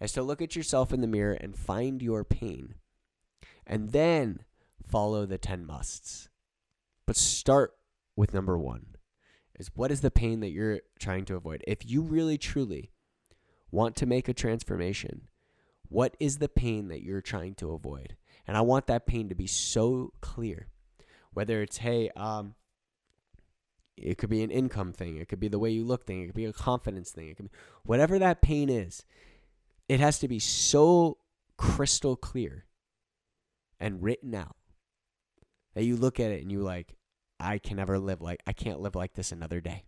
is 0.00 0.12
to 0.12 0.22
look 0.22 0.42
at 0.42 0.56
yourself 0.56 0.92
in 0.92 1.02
the 1.02 1.06
mirror 1.06 1.34
and 1.34 1.56
find 1.56 2.02
your 2.02 2.24
pain, 2.24 2.74
and 3.66 3.90
then 3.90 4.40
follow 4.86 5.26
the 5.26 5.38
10 5.38 5.66
musts. 5.66 6.28
But 7.06 7.16
start 7.16 7.74
with 8.16 8.34
number 8.34 8.58
one 8.58 8.96
is 9.58 9.70
what 9.74 9.90
is 9.90 10.00
the 10.00 10.10
pain 10.10 10.40
that 10.40 10.50
you're 10.50 10.80
trying 10.98 11.24
to 11.26 11.36
avoid? 11.36 11.62
If 11.66 11.88
you 11.88 12.02
really 12.02 12.38
truly 12.38 12.92
want 13.70 13.96
to 13.96 14.06
make 14.06 14.28
a 14.28 14.34
transformation, 14.34 15.28
what 15.88 16.16
is 16.18 16.38
the 16.38 16.48
pain 16.48 16.88
that 16.88 17.02
you're 17.02 17.20
trying 17.20 17.54
to 17.56 17.72
avoid? 17.72 18.16
And 18.46 18.56
I 18.56 18.62
want 18.62 18.86
that 18.86 19.06
pain 19.06 19.28
to 19.28 19.34
be 19.34 19.46
so 19.46 20.12
clear. 20.20 20.68
Whether 21.32 21.62
it's, 21.62 21.78
hey, 21.78 22.10
um, 22.16 22.54
it 23.96 24.18
could 24.18 24.30
be 24.30 24.42
an 24.42 24.50
income 24.50 24.92
thing, 24.92 25.16
it 25.16 25.28
could 25.28 25.40
be 25.40 25.48
the 25.48 25.58
way 25.58 25.70
you 25.70 25.84
look 25.84 26.06
thing, 26.06 26.22
it 26.22 26.26
could 26.26 26.34
be 26.34 26.44
a 26.44 26.52
confidence 26.52 27.10
thing, 27.10 27.28
it 27.28 27.36
could 27.36 27.50
be 27.50 27.58
whatever 27.84 28.18
that 28.18 28.42
pain 28.42 28.68
is, 28.68 29.04
it 29.88 30.00
has 30.00 30.18
to 30.18 30.28
be 30.28 30.38
so 30.38 31.18
crystal 31.56 32.16
clear 32.16 32.66
and 33.78 34.02
written 34.02 34.34
out 34.34 34.56
that 35.74 35.84
you 35.84 35.96
look 35.96 36.20
at 36.20 36.30
it 36.30 36.42
and 36.42 36.50
you 36.50 36.60
like, 36.60 36.94
I 37.40 37.58
can 37.58 37.76
never 37.76 37.98
live 37.98 38.20
like 38.20 38.40
I 38.46 38.52
can't 38.52 38.80
live 38.80 38.94
like 38.94 39.14
this 39.14 39.32
another 39.32 39.60
day. 39.60 39.84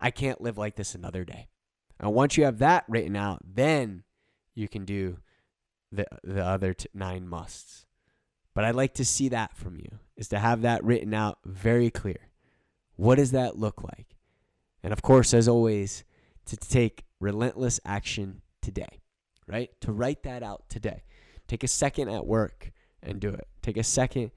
I 0.00 0.10
can't 0.10 0.40
live 0.40 0.56
like 0.56 0.76
this 0.76 0.94
another 0.94 1.24
day. 1.24 1.48
And 1.98 2.14
once 2.14 2.36
you 2.36 2.44
have 2.44 2.58
that 2.58 2.84
written 2.88 3.16
out, 3.16 3.40
then 3.44 4.04
you 4.54 4.66
can 4.66 4.84
do 4.84 5.18
the 5.92 6.06
the 6.24 6.44
other 6.44 6.72
t- 6.72 6.88
nine 6.94 7.28
musts. 7.28 7.86
But 8.54 8.64
I'd 8.64 8.74
like 8.74 8.94
to 8.94 9.04
see 9.04 9.28
that 9.28 9.56
from 9.56 9.76
you 9.76 9.98
is 10.16 10.28
to 10.28 10.38
have 10.38 10.62
that 10.62 10.82
written 10.82 11.14
out 11.14 11.38
very 11.44 11.90
clear. 11.90 12.30
What 12.96 13.16
does 13.16 13.30
that 13.30 13.58
look 13.58 13.82
like? 13.82 14.16
And 14.82 14.92
of 14.92 15.02
course, 15.02 15.34
as 15.34 15.48
always, 15.48 16.04
to 16.46 16.56
take 16.56 17.04
relentless 17.20 17.78
action 17.84 18.42
today, 18.62 19.00
right? 19.46 19.70
To 19.82 19.92
write 19.92 20.22
that 20.22 20.42
out 20.42 20.68
today. 20.68 21.04
Take 21.46 21.62
a 21.62 21.68
second 21.68 22.08
at 22.08 22.26
work 22.26 22.72
and 23.02 23.20
do 23.20 23.28
it. 23.28 23.48
Take 23.62 23.76
a 23.76 23.82
second 23.82 24.30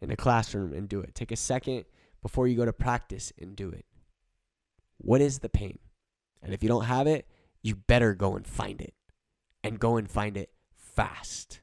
in 0.00 0.08
the 0.08 0.16
classroom 0.16 0.72
and 0.72 0.88
do 0.88 1.00
it. 1.00 1.14
Take 1.14 1.32
a 1.32 1.36
second 1.36 1.84
before 2.22 2.48
you 2.48 2.56
go 2.56 2.64
to 2.64 2.72
practice 2.72 3.32
and 3.40 3.56
do 3.56 3.70
it. 3.70 3.84
What 4.98 5.20
is 5.20 5.38
the 5.38 5.48
pain? 5.48 5.78
And 6.42 6.52
if 6.52 6.62
you 6.62 6.68
don't 6.68 6.84
have 6.84 7.06
it, 7.06 7.26
you 7.62 7.74
better 7.74 8.14
go 8.14 8.36
and 8.36 8.46
find 8.46 8.80
it. 8.80 8.94
And 9.64 9.78
go 9.78 9.96
and 9.96 10.10
find 10.10 10.36
it 10.36 10.50
fast. 10.76 11.60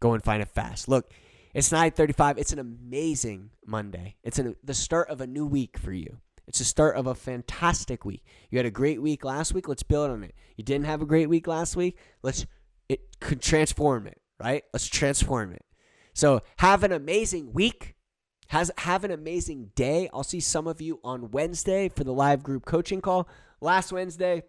Go 0.00 0.12
and 0.12 0.22
find 0.22 0.42
it 0.42 0.48
fast. 0.48 0.88
Look, 0.88 1.12
it's 1.54 1.70
9:35. 1.70 2.38
It's 2.38 2.52
an 2.52 2.58
amazing 2.58 3.50
Monday. 3.64 4.16
It's 4.24 4.38
an, 4.38 4.56
the 4.62 4.74
start 4.74 5.08
of 5.08 5.20
a 5.20 5.26
new 5.26 5.46
week 5.46 5.78
for 5.78 5.92
you. 5.92 6.18
It's 6.46 6.58
the 6.58 6.64
start 6.64 6.96
of 6.96 7.06
a 7.06 7.14
fantastic 7.14 8.04
week. 8.04 8.24
You 8.50 8.58
had 8.58 8.66
a 8.66 8.70
great 8.70 9.00
week 9.00 9.24
last 9.24 9.54
week. 9.54 9.68
Let's 9.68 9.82
build 9.82 10.10
on 10.10 10.24
it. 10.24 10.34
You 10.56 10.64
didn't 10.64 10.86
have 10.86 11.00
a 11.00 11.06
great 11.06 11.28
week 11.28 11.46
last 11.46 11.76
week. 11.76 11.96
Let's 12.22 12.44
it 12.88 13.18
could 13.20 13.40
transform 13.40 14.06
it, 14.06 14.20
right? 14.38 14.64
Let's 14.72 14.86
transform 14.86 15.52
it. 15.52 15.64
So 16.12 16.42
have 16.58 16.84
an 16.84 16.92
amazing 16.92 17.52
week. 17.52 17.94
Has 18.48 18.70
have 18.78 19.04
an 19.04 19.10
amazing 19.10 19.70
day. 19.74 20.08
I'll 20.12 20.22
see 20.22 20.40
some 20.40 20.66
of 20.66 20.80
you 20.80 21.00
on 21.02 21.30
Wednesday 21.30 21.88
for 21.88 22.04
the 22.04 22.12
live 22.12 22.42
group 22.42 22.64
coaching 22.64 23.00
call. 23.00 23.28
Last 23.60 23.92
Wednesday, 23.92 24.42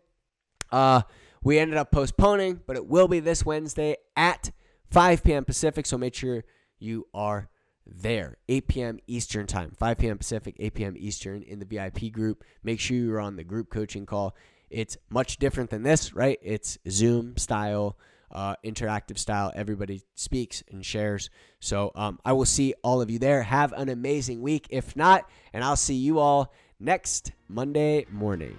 uh, 0.72 1.02
we 1.42 1.58
ended 1.58 1.78
up 1.78 1.92
postponing, 1.92 2.62
but 2.68 2.76
it 2.76 2.88
will 2.88 3.08
be 3.08 3.20
this 3.20 3.46
Wednesday 3.46 3.96
at 4.16 4.52
5 4.92 5.24
p.m. 5.24 5.46
Pacific. 5.46 5.86
So 5.86 5.98
make 5.98 6.14
sure 6.14 6.44
you 6.78 7.08
are 7.14 7.50
there. 7.86 8.38
8 8.50 8.68
p.m. 8.68 9.00
Eastern 9.08 9.48
time, 9.48 9.72
5 9.78 9.98
p.m. 9.98 10.18
Pacific, 10.18 10.56
8 10.60 10.74
p.m. 10.74 10.96
Eastern 10.98 11.44
in 11.44 11.60
the 11.60 11.66
VIP 11.66 12.12
group. 12.12 12.44
Make 12.64 12.80
sure 12.80 12.98
you're 12.98 13.20
on 13.20 13.36
the 13.36 13.44
group 13.44 13.70
coaching 13.70 14.06
call. 14.06 14.36
It's 14.70 14.98
much 15.10 15.38
different 15.38 15.70
than 15.70 15.84
this, 15.84 16.14
right? 16.14 16.40
It's 16.42 16.78
Zoom 16.90 17.38
style 17.38 17.98
uh, 18.36 18.56
interactive 18.64 19.18
style. 19.18 19.52
Everybody 19.56 20.04
speaks 20.14 20.64
and 20.70 20.86
shares. 20.86 21.30
So 21.60 21.92
um, 21.96 22.20
I 22.24 22.34
will 22.34 22.46
see 22.46 22.76
all 22.84 23.02
of 23.02 23.10
you 23.10 23.18
there. 23.18 23.42
Have 23.42 23.72
an 23.74 23.90
amazing 23.90 24.42
week. 24.42 24.68
If 24.70 24.96
not, 24.96 25.28
and 25.54 25.64
I'll 25.64 25.78
see 25.78 25.96
you 25.96 26.20
all 26.20 26.54
next 26.80 27.32
Monday 27.48 28.06
morning. 28.12 28.58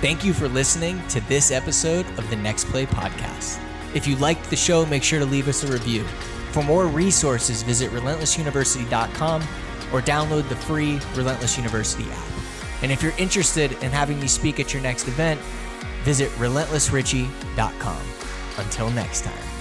Thank 0.00 0.24
you 0.24 0.32
for 0.32 0.48
listening 0.48 1.06
to 1.08 1.20
this 1.28 1.50
episode 1.50 2.06
of 2.18 2.28
the 2.30 2.36
Next 2.36 2.66
Play 2.66 2.86
podcast. 2.86 3.60
If 3.94 4.06
you 4.06 4.16
liked 4.16 4.50
the 4.50 4.56
show, 4.56 4.84
make 4.86 5.02
sure 5.02 5.18
to 5.18 5.24
leave 5.24 5.48
us 5.48 5.62
a 5.62 5.72
review. 5.72 6.02
For 6.52 6.62
more 6.62 6.86
resources, 6.86 7.62
visit 7.62 7.90
relentlessuniversity.com 7.90 9.42
or 9.92 10.00
download 10.00 10.48
the 10.48 10.56
free 10.56 10.98
Relentless 11.14 11.56
University 11.56 12.04
app. 12.10 12.24
And 12.82 12.92
if 12.92 13.02
you're 13.02 13.16
interested 13.16 13.72
in 13.82 13.90
having 13.90 14.20
me 14.20 14.26
speak 14.26 14.60
at 14.60 14.74
your 14.74 14.82
next 14.82 15.08
event, 15.08 15.40
Visit 16.04 16.30
relentlessrichie.com. 16.38 18.02
Until 18.58 18.90
next 18.90 19.22
time. 19.24 19.53